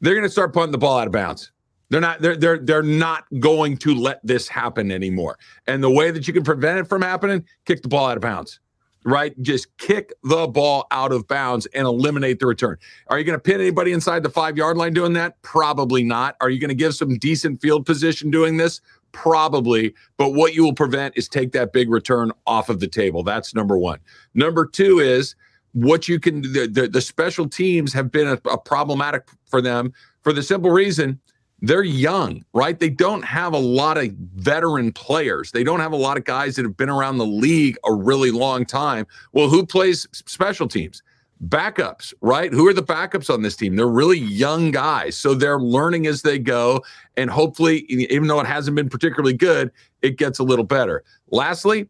They're 0.00 0.14
going 0.14 0.26
to 0.26 0.30
start 0.30 0.52
punting 0.52 0.72
the 0.72 0.78
ball 0.78 0.98
out 0.98 1.06
of 1.06 1.12
bounds. 1.12 1.52
They're 1.90 2.02
not 2.02 2.20
they're 2.20 2.36
they're 2.36 2.58
they're 2.58 2.82
not 2.82 3.24
going 3.40 3.78
to 3.78 3.94
let 3.94 4.20
this 4.22 4.46
happen 4.46 4.92
anymore. 4.92 5.38
And 5.66 5.82
the 5.82 5.90
way 5.90 6.10
that 6.10 6.28
you 6.28 6.34
can 6.34 6.44
prevent 6.44 6.78
it 6.78 6.86
from 6.86 7.00
happening, 7.00 7.46
kick 7.64 7.80
the 7.80 7.88
ball 7.88 8.06
out 8.06 8.18
of 8.18 8.22
bounds 8.22 8.60
right? 9.04 9.40
Just 9.42 9.76
kick 9.78 10.12
the 10.22 10.46
ball 10.46 10.86
out 10.90 11.12
of 11.12 11.26
bounds 11.28 11.66
and 11.66 11.86
eliminate 11.86 12.38
the 12.38 12.46
return. 12.46 12.76
Are 13.08 13.18
you 13.18 13.24
going 13.24 13.36
to 13.38 13.42
pin 13.42 13.60
anybody 13.60 13.92
inside 13.92 14.22
the 14.22 14.30
five 14.30 14.56
yard 14.56 14.76
line 14.76 14.92
doing 14.92 15.12
that? 15.14 15.40
Probably 15.42 16.02
not. 16.02 16.36
Are 16.40 16.50
you 16.50 16.60
going 16.60 16.68
to 16.68 16.74
give 16.74 16.94
some 16.94 17.16
decent 17.18 17.60
field 17.60 17.86
position 17.86 18.30
doing 18.30 18.56
this? 18.56 18.80
Probably. 19.12 19.94
But 20.16 20.34
what 20.34 20.54
you 20.54 20.64
will 20.64 20.74
prevent 20.74 21.16
is 21.16 21.28
take 21.28 21.52
that 21.52 21.72
big 21.72 21.90
return 21.90 22.32
off 22.46 22.68
of 22.68 22.80
the 22.80 22.88
table. 22.88 23.22
That's 23.22 23.54
number 23.54 23.78
one. 23.78 23.98
Number 24.34 24.66
two 24.66 24.98
is 24.98 25.34
what 25.72 26.08
you 26.08 26.18
can, 26.18 26.42
the, 26.42 26.68
the, 26.70 26.88
the 26.88 27.00
special 27.00 27.48
teams 27.48 27.92
have 27.92 28.10
been 28.10 28.26
a, 28.28 28.40
a 28.50 28.58
problematic 28.58 29.28
for 29.46 29.60
them 29.60 29.92
for 30.22 30.32
the 30.32 30.42
simple 30.42 30.70
reason 30.70 31.20
they're 31.60 31.82
young, 31.82 32.44
right? 32.52 32.78
They 32.78 32.90
don't 32.90 33.24
have 33.24 33.52
a 33.52 33.58
lot 33.58 33.98
of 33.98 34.12
veteran 34.36 34.92
players. 34.92 35.50
They 35.50 35.64
don't 35.64 35.80
have 35.80 35.92
a 35.92 35.96
lot 35.96 36.16
of 36.16 36.24
guys 36.24 36.56
that 36.56 36.64
have 36.64 36.76
been 36.76 36.88
around 36.88 37.18
the 37.18 37.26
league 37.26 37.76
a 37.84 37.92
really 37.92 38.30
long 38.30 38.64
time. 38.64 39.06
Well, 39.32 39.48
who 39.48 39.66
plays 39.66 40.06
special 40.12 40.68
teams? 40.68 41.02
Backups, 41.46 42.14
right? 42.20 42.52
Who 42.52 42.66
are 42.66 42.72
the 42.72 42.82
backups 42.82 43.32
on 43.32 43.42
this 43.42 43.56
team? 43.56 43.76
They're 43.76 43.86
really 43.86 44.18
young 44.18 44.70
guys. 44.70 45.16
So 45.16 45.34
they're 45.34 45.60
learning 45.60 46.06
as 46.06 46.22
they 46.22 46.38
go. 46.38 46.82
And 47.16 47.30
hopefully, 47.30 47.78
even 47.88 48.28
though 48.28 48.40
it 48.40 48.46
hasn't 48.46 48.74
been 48.74 48.88
particularly 48.88 49.34
good, 49.34 49.70
it 50.02 50.16
gets 50.16 50.38
a 50.38 50.44
little 50.44 50.64
better. 50.64 51.04
Lastly, 51.30 51.88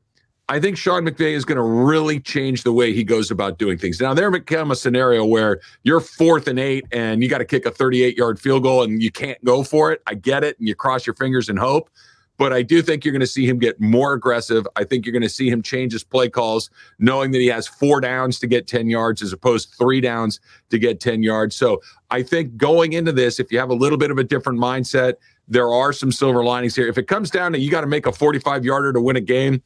I 0.51 0.59
think 0.59 0.79
Sean 0.79 1.05
McVay 1.05 1.33
is 1.33 1.45
going 1.45 1.57
to 1.57 1.63
really 1.63 2.21
change 2.21 2.63
the 2.63 2.73
way 2.73 2.95
he 2.95 3.05
goes 3.05 3.31
about 3.31 3.59
doing 3.59 3.77
things. 3.77 4.01
Now, 4.01 4.15
there 4.15 4.31
become 4.31 4.71
a 4.71 4.77
scenario 4.77 5.25
where 5.25 5.61
you're 5.83 6.01
fourth 6.01 6.49
and 6.49 6.59
eight 6.59 6.87
and 6.91 7.23
you 7.23 7.29
got 7.29 7.39
to 7.39 7.45
kick 7.45 7.67
a 7.67 7.71
38 7.71 8.17
yard 8.17 8.41
field 8.41 8.63
goal 8.63 8.83
and 8.83 9.03
you 9.03 9.11
can't 9.11 9.43
go 9.45 9.63
for 9.63 9.93
it. 9.93 10.01
I 10.07 10.15
get 10.15 10.45
it. 10.45 10.59
And 10.59 10.67
you 10.67 10.75
cross 10.75 11.07
your 11.07 11.15
fingers 11.15 11.51
and 11.51 11.59
hope. 11.59 11.91
But 12.39 12.53
I 12.53 12.63
do 12.63 12.81
think 12.83 13.05
you're 13.05 13.13
going 13.13 13.21
to 13.21 13.27
see 13.27 13.47
him 13.47 13.59
get 13.59 13.79
more 13.81 14.13
aggressive. 14.15 14.67
I 14.77 14.85
think 14.85 15.05
you're 15.05 15.13
going 15.13 15.23
to 15.23 15.29
see 15.29 15.51
him 15.51 15.61
change 15.61 15.93
his 15.93 16.05
play 16.05 16.31
calls, 16.31 16.71
knowing 16.99 17.33
that 17.33 17.41
he 17.41 17.49
has 17.49 17.67
four 17.67 18.01
downs 18.01 18.39
to 18.39 18.47
get 18.47 18.69
10 18.69 18.89
yards 18.89 19.23
as 19.23 19.33
opposed 19.33 19.73
to 19.73 19.77
three 19.77 20.01
downs 20.01 20.41
to 20.71 20.79
get 20.79 21.01
10 21.01 21.23
yards. 21.25 21.57
So 21.57 21.83
I 22.11 22.23
think 22.23 22.57
going 22.57 22.93
into 22.93 23.13
this, 23.13 23.41
if 23.41 23.53
you 23.53 23.59
have 23.59 23.71
a 23.71 23.75
little 23.75 23.99
bit 23.99 24.13
of 24.13 24.19
a 24.19 24.25
different 24.25 24.61
mindset, 24.61 25.15
there 25.49 25.69
are 25.69 25.93
some 25.93 26.13
silver 26.13 26.45
linings 26.45 26.77
here. 26.77 26.87
If 26.87 26.97
it 26.97 27.09
comes 27.09 27.29
down 27.31 27.53
to 27.53 27.59
you 27.59 27.71
got 27.71 27.81
to 27.81 27.87
make 27.89 28.07
a 28.07 28.13
45 28.13 28.65
yarder 28.65 28.93
to 28.93 29.01
win 29.01 29.17
a 29.17 29.21
game, 29.21 29.61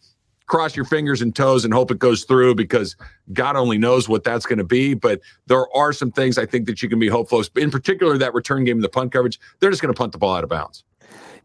cross 0.52 0.76
your 0.76 0.84
fingers 0.84 1.22
and 1.22 1.34
toes 1.34 1.64
and 1.64 1.72
hope 1.72 1.90
it 1.90 1.98
goes 1.98 2.24
through 2.24 2.54
because 2.54 2.94
God 3.32 3.56
only 3.56 3.78
knows 3.78 4.06
what 4.06 4.22
that's 4.22 4.44
going 4.44 4.58
to 4.58 4.64
be. 4.64 4.92
But 4.92 5.22
there 5.46 5.64
are 5.74 5.94
some 5.94 6.12
things 6.12 6.36
I 6.36 6.44
think 6.44 6.66
that 6.66 6.82
you 6.82 6.90
can 6.90 6.98
be 6.98 7.08
hopeful. 7.08 7.42
In 7.56 7.70
particular, 7.70 8.18
that 8.18 8.34
return 8.34 8.64
game, 8.64 8.82
the 8.82 8.90
punt 8.90 9.12
coverage, 9.12 9.40
they're 9.60 9.70
just 9.70 9.80
going 9.80 9.94
to 9.94 9.98
punt 9.98 10.12
the 10.12 10.18
ball 10.18 10.34
out 10.34 10.44
of 10.44 10.50
bounds. 10.50 10.84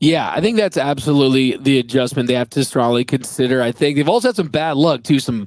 Yeah, 0.01 0.29
I 0.29 0.41
think 0.41 0.57
that's 0.57 0.75
absolutely 0.75 1.55
the 1.55 1.79
adjustment 1.79 2.27
they 2.27 2.33
have 2.33 2.49
to 2.49 2.65
strongly 2.65 3.05
consider. 3.05 3.61
I 3.61 3.71
think 3.71 3.95
they've 3.95 4.09
also 4.09 4.27
had 4.27 4.35
some 4.35 4.49
bad 4.49 4.75
luck 4.75 5.03
too, 5.03 5.19
some 5.19 5.45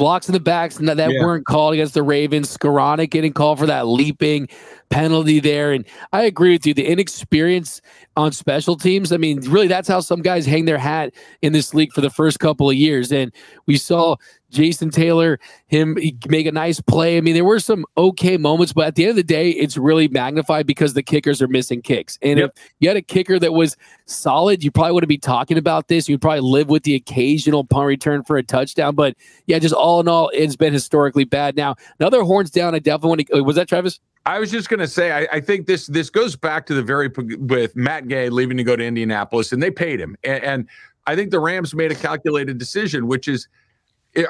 blocks 0.00 0.30
in 0.30 0.32
the 0.32 0.40
backs 0.40 0.78
that, 0.78 0.96
yeah. 0.96 1.22
weren't 1.22 1.44
called 1.44 1.74
against 1.74 1.92
the 1.92 2.02
Ravens. 2.02 2.56
Skowronek 2.56 3.10
getting 3.10 3.34
called 3.34 3.58
for 3.58 3.66
that 3.66 3.86
leaping 3.86 4.48
penalty 4.88 5.40
there. 5.40 5.72
And 5.72 5.84
I 6.14 6.22
agree 6.22 6.52
with 6.52 6.64
you. 6.64 6.72
The 6.72 6.86
inexperience 6.86 7.82
on 8.16 8.32
special 8.32 8.78
teams, 8.78 9.12
I 9.12 9.18
mean, 9.18 9.40
really, 9.42 9.68
that's 9.68 9.88
how 9.88 10.00
some 10.00 10.22
guys 10.22 10.46
hang 10.46 10.64
their 10.64 10.78
hat 10.78 11.12
in 11.42 11.52
this 11.52 11.74
league 11.74 11.92
for 11.92 12.00
the 12.00 12.08
first 12.08 12.40
couple 12.40 12.70
of 12.70 12.76
years. 12.76 13.12
And 13.12 13.30
we 13.66 13.76
saw 13.76 14.16
Jason 14.50 14.90
Taylor, 14.90 15.38
him 15.68 15.96
make 16.28 16.46
a 16.46 16.52
nice 16.52 16.80
play. 16.80 17.16
I 17.16 17.20
mean, 17.20 17.34
there 17.34 17.44
were 17.44 17.60
some 17.60 17.84
okay 17.96 18.36
moments, 18.36 18.72
but 18.72 18.86
at 18.86 18.94
the 18.94 19.04
end 19.04 19.10
of 19.10 19.16
the 19.16 19.22
day, 19.22 19.50
it's 19.50 19.76
really 19.76 20.08
magnified 20.08 20.66
because 20.66 20.94
the 20.94 21.02
kickers 21.02 21.40
are 21.40 21.48
missing 21.48 21.82
kicks. 21.82 22.18
And 22.22 22.38
yep. 22.38 22.52
if 22.56 22.72
you 22.80 22.88
had 22.88 22.96
a 22.96 23.02
kicker 23.02 23.38
that 23.38 23.52
was 23.52 23.76
solid, 24.06 24.62
you 24.62 24.70
probably 24.70 24.92
wouldn't 24.92 25.08
be 25.08 25.18
talking 25.18 25.56
about 25.56 25.88
this. 25.88 26.08
You'd 26.08 26.20
probably 26.20 26.40
live 26.40 26.68
with 26.68 26.82
the 26.82 26.94
occasional 26.94 27.64
punt 27.64 27.86
return 27.86 28.24
for 28.24 28.36
a 28.36 28.42
touchdown. 28.42 28.94
But 28.94 29.16
yeah, 29.46 29.58
just 29.58 29.74
all 29.74 30.00
in 30.00 30.08
all, 30.08 30.30
it's 30.34 30.56
been 30.56 30.72
historically 30.72 31.24
bad. 31.24 31.56
Now, 31.56 31.76
another 31.98 32.22
horns 32.22 32.50
down. 32.50 32.74
I 32.74 32.78
definitely 32.80 33.08
want 33.08 33.26
to. 33.28 33.38
Uh, 33.38 33.42
was 33.42 33.56
that 33.56 33.68
Travis? 33.68 34.00
I 34.26 34.38
was 34.38 34.50
just 34.50 34.68
going 34.68 34.80
to 34.80 34.86
say, 34.86 35.12
I, 35.12 35.36
I, 35.36 35.40
think 35.40 35.66
this 35.66 35.86
this 35.86 36.10
goes 36.10 36.36
back 36.36 36.66
to 36.66 36.74
the 36.74 36.82
very 36.82 37.08
with 37.38 37.74
Matt 37.74 38.06
Gay 38.06 38.28
leaving 38.28 38.58
to 38.58 38.62
go 38.62 38.76
to 38.76 38.84
Indianapolis, 38.84 39.50
and 39.50 39.62
they 39.62 39.70
paid 39.70 39.98
him, 39.98 40.14
and, 40.22 40.44
and 40.44 40.68
I 41.06 41.16
think 41.16 41.30
the 41.30 41.40
Rams 41.40 41.74
made 41.74 41.90
a 41.90 41.94
calculated 41.94 42.58
decision, 42.58 43.06
which 43.06 43.28
is 43.28 43.48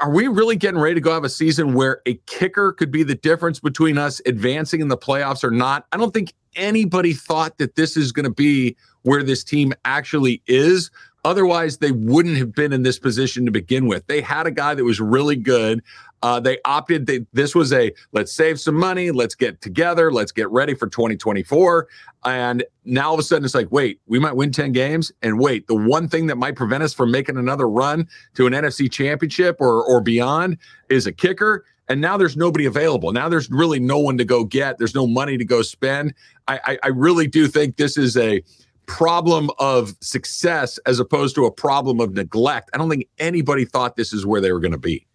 are 0.00 0.10
we 0.10 0.28
really 0.28 0.56
getting 0.56 0.80
ready 0.80 0.94
to 0.94 1.00
go 1.00 1.12
have 1.12 1.24
a 1.24 1.30
season 1.30 1.74
where 1.74 2.02
a 2.06 2.14
kicker 2.26 2.72
could 2.72 2.90
be 2.90 3.02
the 3.02 3.14
difference 3.14 3.60
between 3.60 3.98
us 3.98 4.20
advancing 4.26 4.80
in 4.80 4.88
the 4.88 4.96
playoffs 4.96 5.42
or 5.42 5.50
not? 5.50 5.86
I 5.92 5.96
don't 5.96 6.12
think 6.12 6.34
anybody 6.56 7.12
thought 7.12 7.58
that 7.58 7.76
this 7.76 7.96
is 7.96 8.12
going 8.12 8.24
to 8.24 8.30
be 8.30 8.76
where 9.02 9.22
this 9.22 9.42
team 9.42 9.72
actually 9.84 10.42
is. 10.46 10.90
Otherwise, 11.24 11.78
they 11.78 11.92
wouldn't 11.92 12.38
have 12.38 12.54
been 12.54 12.72
in 12.72 12.82
this 12.82 12.98
position 12.98 13.44
to 13.44 13.50
begin 13.50 13.86
with. 13.86 14.06
They 14.06 14.20
had 14.20 14.46
a 14.46 14.50
guy 14.50 14.74
that 14.74 14.84
was 14.84 15.00
really 15.00 15.36
good. 15.36 15.82
Uh, 16.22 16.38
they 16.38 16.58
opted. 16.64 17.06
They, 17.06 17.20
this 17.32 17.54
was 17.54 17.72
a 17.72 17.92
let's 18.12 18.32
save 18.32 18.60
some 18.60 18.74
money, 18.74 19.10
let's 19.10 19.34
get 19.34 19.60
together, 19.60 20.12
let's 20.12 20.32
get 20.32 20.50
ready 20.50 20.74
for 20.74 20.86
2024. 20.86 21.88
And 22.24 22.64
now 22.84 23.08
all 23.08 23.14
of 23.14 23.20
a 23.20 23.22
sudden, 23.22 23.44
it's 23.44 23.54
like, 23.54 23.72
wait, 23.72 24.00
we 24.06 24.18
might 24.18 24.36
win 24.36 24.52
10 24.52 24.72
games, 24.72 25.10
and 25.22 25.38
wait, 25.38 25.66
the 25.66 25.74
one 25.74 26.08
thing 26.08 26.26
that 26.26 26.36
might 26.36 26.56
prevent 26.56 26.82
us 26.82 26.92
from 26.92 27.10
making 27.10 27.38
another 27.38 27.68
run 27.68 28.06
to 28.34 28.46
an 28.46 28.52
NFC 28.52 28.90
Championship 28.90 29.56
or 29.60 29.84
or 29.84 30.00
beyond 30.00 30.58
is 30.88 31.06
a 31.06 31.12
kicker. 31.12 31.64
And 31.88 32.00
now 32.00 32.16
there's 32.16 32.36
nobody 32.36 32.66
available. 32.66 33.10
Now 33.12 33.28
there's 33.28 33.50
really 33.50 33.80
no 33.80 33.98
one 33.98 34.16
to 34.18 34.24
go 34.24 34.44
get. 34.44 34.78
There's 34.78 34.94
no 34.94 35.08
money 35.08 35.36
to 35.36 35.44
go 35.44 35.60
spend. 35.62 36.14
I, 36.46 36.60
I, 36.64 36.78
I 36.84 36.88
really 36.88 37.26
do 37.26 37.48
think 37.48 37.78
this 37.78 37.96
is 37.96 38.16
a 38.16 38.44
problem 38.86 39.50
of 39.58 39.96
success 40.00 40.78
as 40.86 41.00
opposed 41.00 41.34
to 41.34 41.46
a 41.46 41.50
problem 41.50 42.00
of 42.00 42.12
neglect. 42.14 42.70
I 42.72 42.78
don't 42.78 42.90
think 42.90 43.08
anybody 43.18 43.64
thought 43.64 43.96
this 43.96 44.12
is 44.12 44.24
where 44.24 44.40
they 44.40 44.52
were 44.52 44.60
going 44.60 44.72
to 44.72 44.78
be. 44.78 45.06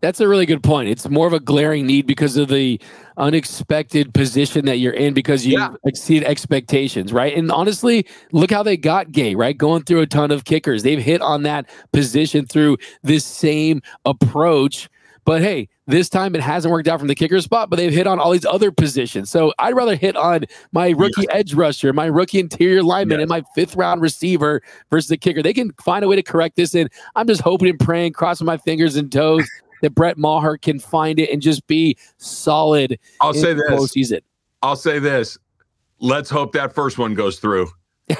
That's 0.00 0.20
a 0.20 0.28
really 0.28 0.46
good 0.46 0.62
point. 0.62 0.88
It's 0.88 1.08
more 1.08 1.26
of 1.26 1.32
a 1.32 1.40
glaring 1.40 1.86
need 1.86 2.06
because 2.06 2.36
of 2.36 2.48
the 2.48 2.80
unexpected 3.16 4.12
position 4.12 4.66
that 4.66 4.76
you're 4.76 4.92
in 4.92 5.14
because 5.14 5.46
you 5.46 5.58
yeah. 5.58 5.74
exceed 5.84 6.22
expectations, 6.24 7.12
right? 7.12 7.36
And 7.36 7.50
honestly, 7.50 8.06
look 8.32 8.50
how 8.50 8.62
they 8.62 8.76
got 8.76 9.12
Gay, 9.12 9.34
right? 9.34 9.56
Going 9.56 9.84
through 9.84 10.00
a 10.00 10.06
ton 10.06 10.30
of 10.30 10.44
kickers. 10.44 10.82
They've 10.82 11.02
hit 11.02 11.22
on 11.22 11.42
that 11.44 11.68
position 11.92 12.46
through 12.46 12.78
this 13.02 13.24
same 13.24 13.82
approach. 14.04 14.88
But 15.24 15.42
hey, 15.42 15.68
this 15.88 16.08
time 16.08 16.36
it 16.36 16.40
hasn't 16.40 16.70
worked 16.70 16.86
out 16.86 17.00
from 17.00 17.08
the 17.08 17.14
kicker 17.14 17.40
spot, 17.40 17.68
but 17.68 17.76
they've 17.76 17.92
hit 17.92 18.06
on 18.06 18.20
all 18.20 18.30
these 18.30 18.44
other 18.44 18.70
positions. 18.70 19.28
So 19.30 19.52
I'd 19.58 19.74
rather 19.74 19.96
hit 19.96 20.14
on 20.16 20.44
my 20.72 20.90
rookie 20.90 21.22
yes. 21.22 21.30
edge 21.30 21.54
rusher, 21.54 21.92
my 21.92 22.06
rookie 22.06 22.38
interior 22.38 22.82
lineman, 22.82 23.18
yes. 23.18 23.22
and 23.22 23.28
my 23.28 23.42
fifth 23.54 23.74
round 23.74 24.02
receiver 24.02 24.62
versus 24.90 25.08
the 25.08 25.16
kicker. 25.16 25.42
They 25.42 25.52
can 25.52 25.72
find 25.82 26.04
a 26.04 26.08
way 26.08 26.16
to 26.16 26.22
correct 26.22 26.54
this. 26.56 26.74
And 26.74 26.90
I'm 27.16 27.26
just 27.26 27.40
hoping 27.40 27.68
and 27.68 27.78
praying, 27.78 28.12
crossing 28.12 28.46
my 28.46 28.56
fingers 28.56 28.94
and 28.94 29.10
toes 29.10 29.48
that 29.82 29.94
Brett 29.94 30.18
Maher 30.18 30.58
can 30.58 30.78
find 30.78 31.18
it 31.18 31.30
and 31.30 31.42
just 31.42 31.66
be 31.66 31.96
solid. 32.18 32.98
I'll 33.20 33.34
say 33.34 33.54
this. 33.54 33.70
Postseason. 33.70 34.20
I'll 34.62 34.76
say 34.76 34.98
this. 34.98 35.38
Let's 35.98 36.30
hope 36.30 36.52
that 36.52 36.74
first 36.74 36.98
one 36.98 37.14
goes 37.14 37.38
through. 37.38 37.68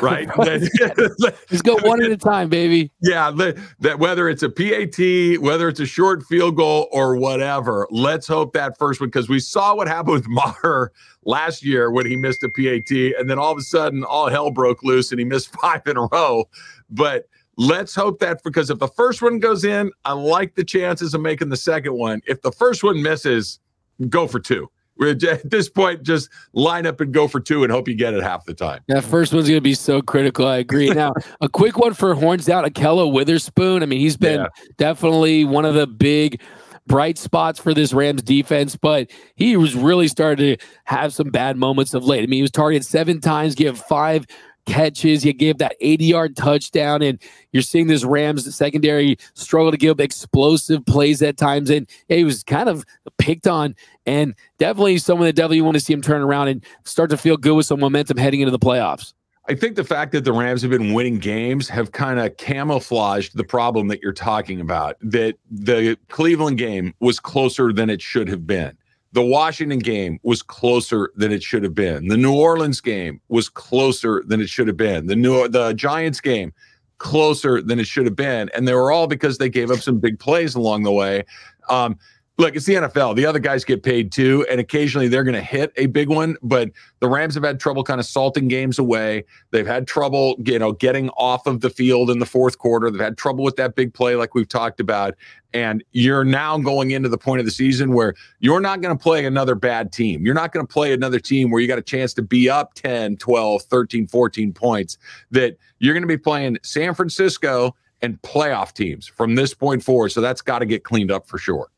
Right. 0.00 0.28
Just 1.48 1.62
go 1.62 1.76
one 1.82 2.02
at 2.02 2.10
a 2.10 2.16
time, 2.16 2.48
baby. 2.48 2.90
Yeah. 3.02 3.30
That 3.30 3.98
whether 3.98 4.28
it's 4.28 4.42
a 4.42 4.50
PAT, 4.50 5.40
whether 5.40 5.68
it's 5.68 5.78
a 5.80 5.86
short 5.86 6.24
field 6.24 6.56
goal 6.56 6.88
or 6.90 7.16
whatever, 7.16 7.86
let's 7.90 8.26
hope 8.26 8.52
that 8.54 8.76
first 8.78 9.00
one 9.00 9.08
because 9.08 9.28
we 9.28 9.38
saw 9.38 9.76
what 9.76 9.86
happened 9.86 10.14
with 10.14 10.28
Maher 10.28 10.92
last 11.24 11.64
year 11.64 11.90
when 11.90 12.06
he 12.06 12.16
missed 12.16 12.42
a 12.42 12.48
PAT, 12.48 12.90
and 13.18 13.30
then 13.30 13.38
all 13.38 13.52
of 13.52 13.58
a 13.58 13.62
sudden 13.62 14.02
all 14.02 14.28
hell 14.28 14.50
broke 14.50 14.82
loose 14.82 15.12
and 15.12 15.20
he 15.20 15.24
missed 15.24 15.52
five 15.60 15.86
in 15.86 15.96
a 15.96 16.06
row. 16.06 16.48
But 16.90 17.28
Let's 17.56 17.94
hope 17.94 18.18
that 18.20 18.42
because 18.44 18.68
if 18.68 18.78
the 18.78 18.88
first 18.88 19.22
one 19.22 19.38
goes 19.38 19.64
in, 19.64 19.90
I 20.04 20.12
like 20.12 20.54
the 20.54 20.64
chances 20.64 21.14
of 21.14 21.20
making 21.22 21.48
the 21.48 21.56
second 21.56 21.94
one. 21.94 22.20
If 22.26 22.42
the 22.42 22.52
first 22.52 22.84
one 22.84 23.02
misses, 23.02 23.60
go 24.08 24.26
for 24.26 24.40
two. 24.40 24.70
At 25.02 25.50
this 25.50 25.68
point, 25.68 26.02
just 26.02 26.30
line 26.54 26.86
up 26.86 27.00
and 27.00 27.12
go 27.12 27.28
for 27.28 27.38
two 27.38 27.62
and 27.62 27.72
hope 27.72 27.86
you 27.86 27.94
get 27.94 28.14
it 28.14 28.22
half 28.22 28.46
the 28.46 28.54
time. 28.54 28.80
That 28.88 29.04
first 29.04 29.32
one's 29.32 29.46
going 29.46 29.58
to 29.58 29.62
be 29.62 29.74
so 29.74 30.00
critical. 30.00 30.46
I 30.46 30.56
agree. 30.56 30.88
Now, 30.88 31.12
a 31.40 31.48
quick 31.48 31.78
one 31.78 31.92
for 31.92 32.14
horns 32.14 32.48
Out, 32.48 32.64
Ahkello 32.64 33.12
Witherspoon. 33.12 33.82
I 33.82 33.86
mean, 33.86 34.00
he's 34.00 34.16
been 34.16 34.40
yeah. 34.40 34.48
definitely 34.78 35.44
one 35.44 35.66
of 35.66 35.74
the 35.74 35.86
big 35.86 36.40
bright 36.86 37.18
spots 37.18 37.58
for 37.58 37.74
this 37.74 37.92
Rams 37.92 38.22
defense, 38.22 38.76
but 38.76 39.10
he 39.34 39.56
was 39.56 39.74
really 39.74 40.08
starting 40.08 40.56
to 40.56 40.66
have 40.84 41.12
some 41.12 41.30
bad 41.30 41.56
moments 41.56 41.94
of 41.94 42.04
late. 42.04 42.22
I 42.22 42.26
mean, 42.26 42.38
he 42.38 42.42
was 42.42 42.50
targeted 42.50 42.86
seven 42.86 43.20
times, 43.20 43.54
give 43.54 43.78
five 43.78 44.26
catches. 44.66 45.22
He 45.22 45.32
gave 45.32 45.58
that 45.58 45.76
80 45.80 46.04
yard 46.04 46.36
touchdown, 46.36 47.02
and 47.02 47.20
you're 47.52 47.62
seeing 47.62 47.86
this 47.86 48.04
Rams 48.04 48.54
secondary 48.54 49.16
struggle 49.34 49.70
to 49.70 49.76
give 49.76 50.00
explosive 50.00 50.84
plays 50.84 51.22
at 51.22 51.36
times. 51.36 51.70
And 51.70 51.88
he 52.08 52.24
was 52.24 52.42
kind 52.42 52.68
of 52.68 52.84
picked 53.18 53.46
on, 53.46 53.74
and 54.04 54.34
definitely 54.58 54.98
someone 54.98 55.26
that 55.26 55.36
definitely 55.36 55.62
want 55.62 55.76
to 55.76 55.80
see 55.80 55.92
him 55.92 56.02
turn 56.02 56.20
around 56.20 56.48
and 56.48 56.64
start 56.84 57.10
to 57.10 57.16
feel 57.16 57.36
good 57.36 57.54
with 57.54 57.66
some 57.66 57.80
momentum 57.80 58.18
heading 58.18 58.40
into 58.40 58.50
the 58.50 58.58
playoffs. 58.58 59.14
I 59.48 59.54
think 59.54 59.76
the 59.76 59.84
fact 59.84 60.10
that 60.12 60.24
the 60.24 60.32
Rams 60.32 60.62
have 60.62 60.72
been 60.72 60.92
winning 60.92 61.18
games 61.18 61.68
have 61.68 61.92
kind 61.92 62.18
of 62.18 62.36
camouflaged 62.36 63.36
the 63.36 63.44
problem 63.44 63.86
that 63.88 64.02
you're 64.02 64.12
talking 64.12 64.60
about. 64.60 64.96
That 65.00 65.36
the 65.48 65.96
Cleveland 66.08 66.58
game 66.58 66.94
was 66.98 67.20
closer 67.20 67.72
than 67.72 67.88
it 67.88 68.02
should 68.02 68.28
have 68.28 68.46
been. 68.46 68.76
The 69.16 69.22
Washington 69.22 69.78
game 69.78 70.20
was 70.24 70.42
closer 70.42 71.10
than 71.16 71.32
it 71.32 71.42
should 71.42 71.62
have 71.62 71.74
been. 71.74 72.08
The 72.08 72.18
New 72.18 72.34
Orleans 72.34 72.82
game 72.82 73.18
was 73.28 73.48
closer 73.48 74.22
than 74.26 74.42
it 74.42 74.50
should 74.50 74.68
have 74.68 74.76
been. 74.76 75.06
The 75.06 75.16
New 75.16 75.48
the 75.48 75.72
Giants 75.72 76.20
game 76.20 76.52
closer 76.98 77.62
than 77.62 77.80
it 77.80 77.86
should 77.86 78.04
have 78.04 78.14
been, 78.14 78.50
and 78.54 78.68
they 78.68 78.74
were 78.74 78.92
all 78.92 79.06
because 79.06 79.38
they 79.38 79.48
gave 79.48 79.70
up 79.70 79.78
some 79.78 80.00
big 80.00 80.18
plays 80.18 80.54
along 80.54 80.82
the 80.82 80.92
way. 80.92 81.24
Um, 81.70 81.98
look, 82.38 82.54
it's 82.54 82.66
the 82.66 82.74
NFL. 82.74 83.16
The 83.16 83.24
other 83.24 83.38
guys 83.38 83.64
get 83.64 83.82
paid 83.82 84.12
too, 84.12 84.46
and 84.50 84.60
occasionally 84.60 85.08
they're 85.08 85.24
going 85.24 85.34
to 85.34 85.40
hit 85.40 85.72
a 85.76 85.86
big 85.86 86.08
one. 86.08 86.36
But 86.42 86.70
the 87.00 87.08
Rams 87.08 87.34
have 87.34 87.44
had 87.44 87.58
trouble 87.58 87.82
kind 87.82 87.98
of 87.98 88.06
salting 88.06 88.48
games 88.48 88.78
away. 88.78 89.24
They've 89.50 89.66
had 89.66 89.86
trouble, 89.86 90.36
you 90.44 90.58
know, 90.58 90.72
getting 90.72 91.08
off 91.10 91.46
of 91.46 91.60
the 91.60 91.70
field 91.70 92.10
in 92.10 92.18
the 92.18 92.26
fourth 92.26 92.58
quarter. 92.58 92.90
They've 92.90 93.00
had 93.00 93.16
trouble 93.16 93.44
with 93.44 93.56
that 93.56 93.74
big 93.74 93.94
play, 93.94 94.16
like 94.16 94.34
we've 94.34 94.48
talked 94.48 94.80
about. 94.80 95.14
And 95.54 95.82
you're 95.92 96.24
now 96.24 96.58
going 96.58 96.90
into 96.90 97.08
the 97.08 97.16
point 97.16 97.40
of 97.40 97.46
the 97.46 97.52
season 97.52 97.94
where 97.94 98.14
you're 98.40 98.60
not 98.60 98.82
going 98.82 98.96
to 98.96 99.02
play 99.02 99.24
another 99.24 99.54
bad 99.54 99.90
team. 99.90 100.26
You're 100.26 100.34
not 100.34 100.52
going 100.52 100.66
to 100.66 100.70
play 100.70 100.92
another 100.92 101.18
team 101.18 101.50
where 101.50 101.62
you 101.62 101.68
got 101.68 101.78
a 101.78 101.82
chance 101.82 102.12
to 102.14 102.22
be 102.22 102.50
up 102.50 102.74
10, 102.74 103.16
12, 103.16 103.62
13, 103.62 104.06
14 104.06 104.52
points. 104.52 104.98
That 105.30 105.56
you're 105.78 105.94
going 105.94 106.02
to 106.02 106.08
be 106.08 106.18
playing 106.18 106.58
San 106.62 106.94
Francisco 106.94 107.74
and 108.02 108.20
playoff 108.20 108.74
teams 108.74 109.06
from 109.06 109.34
this 109.34 109.54
point 109.54 109.82
forward. 109.82 110.10
So 110.10 110.20
that's 110.20 110.42
got 110.42 110.58
to 110.58 110.66
get 110.66 110.84
cleaned 110.84 111.10
up 111.10 111.26
for 111.26 111.38
sure. 111.38 111.70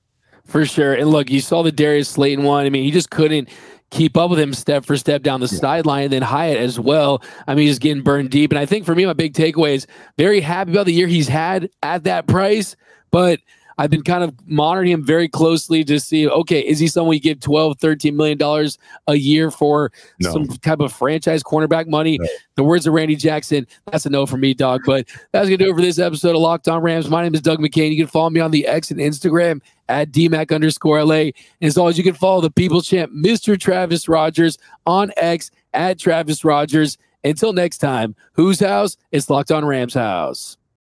For 0.48 0.64
sure. 0.64 0.94
And 0.94 1.10
look, 1.10 1.30
you 1.30 1.40
saw 1.40 1.62
the 1.62 1.70
Darius 1.70 2.08
Slayton 2.08 2.44
one. 2.44 2.64
I 2.64 2.70
mean, 2.70 2.82
he 2.82 2.90
just 2.90 3.10
couldn't 3.10 3.50
keep 3.90 4.16
up 4.16 4.30
with 4.30 4.40
him 4.40 4.52
step 4.54 4.84
for 4.84 4.96
step 4.96 5.22
down 5.22 5.40
the 5.40 5.46
yeah. 5.46 5.60
sideline. 5.60 6.04
And 6.04 6.12
then 6.12 6.22
Hyatt 6.22 6.58
as 6.58 6.80
well. 6.80 7.22
I 7.46 7.54
mean, 7.54 7.66
he's 7.66 7.78
getting 7.78 8.02
burned 8.02 8.30
deep. 8.30 8.50
And 8.50 8.58
I 8.58 8.66
think 8.66 8.84
for 8.84 8.94
me, 8.94 9.06
my 9.06 9.12
big 9.12 9.34
takeaway 9.34 9.74
is 9.74 9.86
very 10.16 10.40
happy 10.40 10.72
about 10.72 10.86
the 10.86 10.92
year 10.92 11.06
he's 11.06 11.28
had 11.28 11.70
at 11.82 12.04
that 12.04 12.26
price. 12.26 12.76
But 13.10 13.40
I've 13.78 13.90
been 13.90 14.02
kind 14.02 14.24
of 14.24 14.34
monitoring 14.46 14.90
him 14.90 15.04
very 15.04 15.28
closely 15.28 15.84
to 15.84 16.00
see, 16.00 16.28
okay, 16.28 16.60
is 16.60 16.80
he 16.80 16.88
someone 16.88 17.14
you 17.14 17.20
give 17.20 17.38
12, 17.38 17.78
13 17.78 18.16
million 18.16 18.36
dollars 18.36 18.76
a 19.06 19.14
year 19.14 19.52
for 19.52 19.92
no. 20.18 20.32
some 20.32 20.46
type 20.48 20.80
of 20.80 20.92
franchise 20.92 21.44
cornerback 21.44 21.86
money? 21.86 22.18
No. 22.20 22.26
The 22.56 22.64
words 22.64 22.88
of 22.88 22.94
Randy 22.94 23.14
Jackson, 23.14 23.66
that's 23.90 24.04
a 24.04 24.10
no 24.10 24.26
for 24.26 24.36
me, 24.36 24.52
dog. 24.52 24.80
But 24.84 25.06
that's 25.30 25.46
gonna 25.46 25.58
do 25.58 25.70
it 25.70 25.74
for 25.74 25.80
this 25.80 26.00
episode 26.00 26.34
of 26.34 26.42
Locked 26.42 26.66
On 26.66 26.82
Rams. 26.82 27.08
My 27.08 27.22
name 27.22 27.34
is 27.34 27.40
Doug 27.40 27.60
McCain. 27.60 27.90
You 27.92 27.98
can 27.98 28.08
follow 28.08 28.30
me 28.30 28.40
on 28.40 28.50
the 28.50 28.66
X 28.66 28.90
and 28.90 28.98
Instagram 28.98 29.60
at 29.88 30.10
DMAC 30.10 30.52
underscore 30.52 31.04
LA. 31.04 31.14
And 31.14 31.34
as 31.62 31.78
always, 31.78 31.96
you 31.96 32.04
can 32.04 32.14
follow 32.14 32.40
the 32.40 32.50
people 32.50 32.82
champ, 32.82 33.12
Mr. 33.12 33.58
Travis 33.58 34.08
Rodgers, 34.08 34.58
on 34.86 35.12
X 35.16 35.52
at 35.72 35.98
Travis 35.98 36.44
Rodgers. 36.44 36.98
Until 37.24 37.52
next 37.52 37.78
time, 37.78 38.14
whose 38.32 38.60
house? 38.60 38.96
It's 39.12 39.28
Locked 39.28 39.50
On 39.50 39.64
Rams 39.64 39.94
house. 39.94 40.56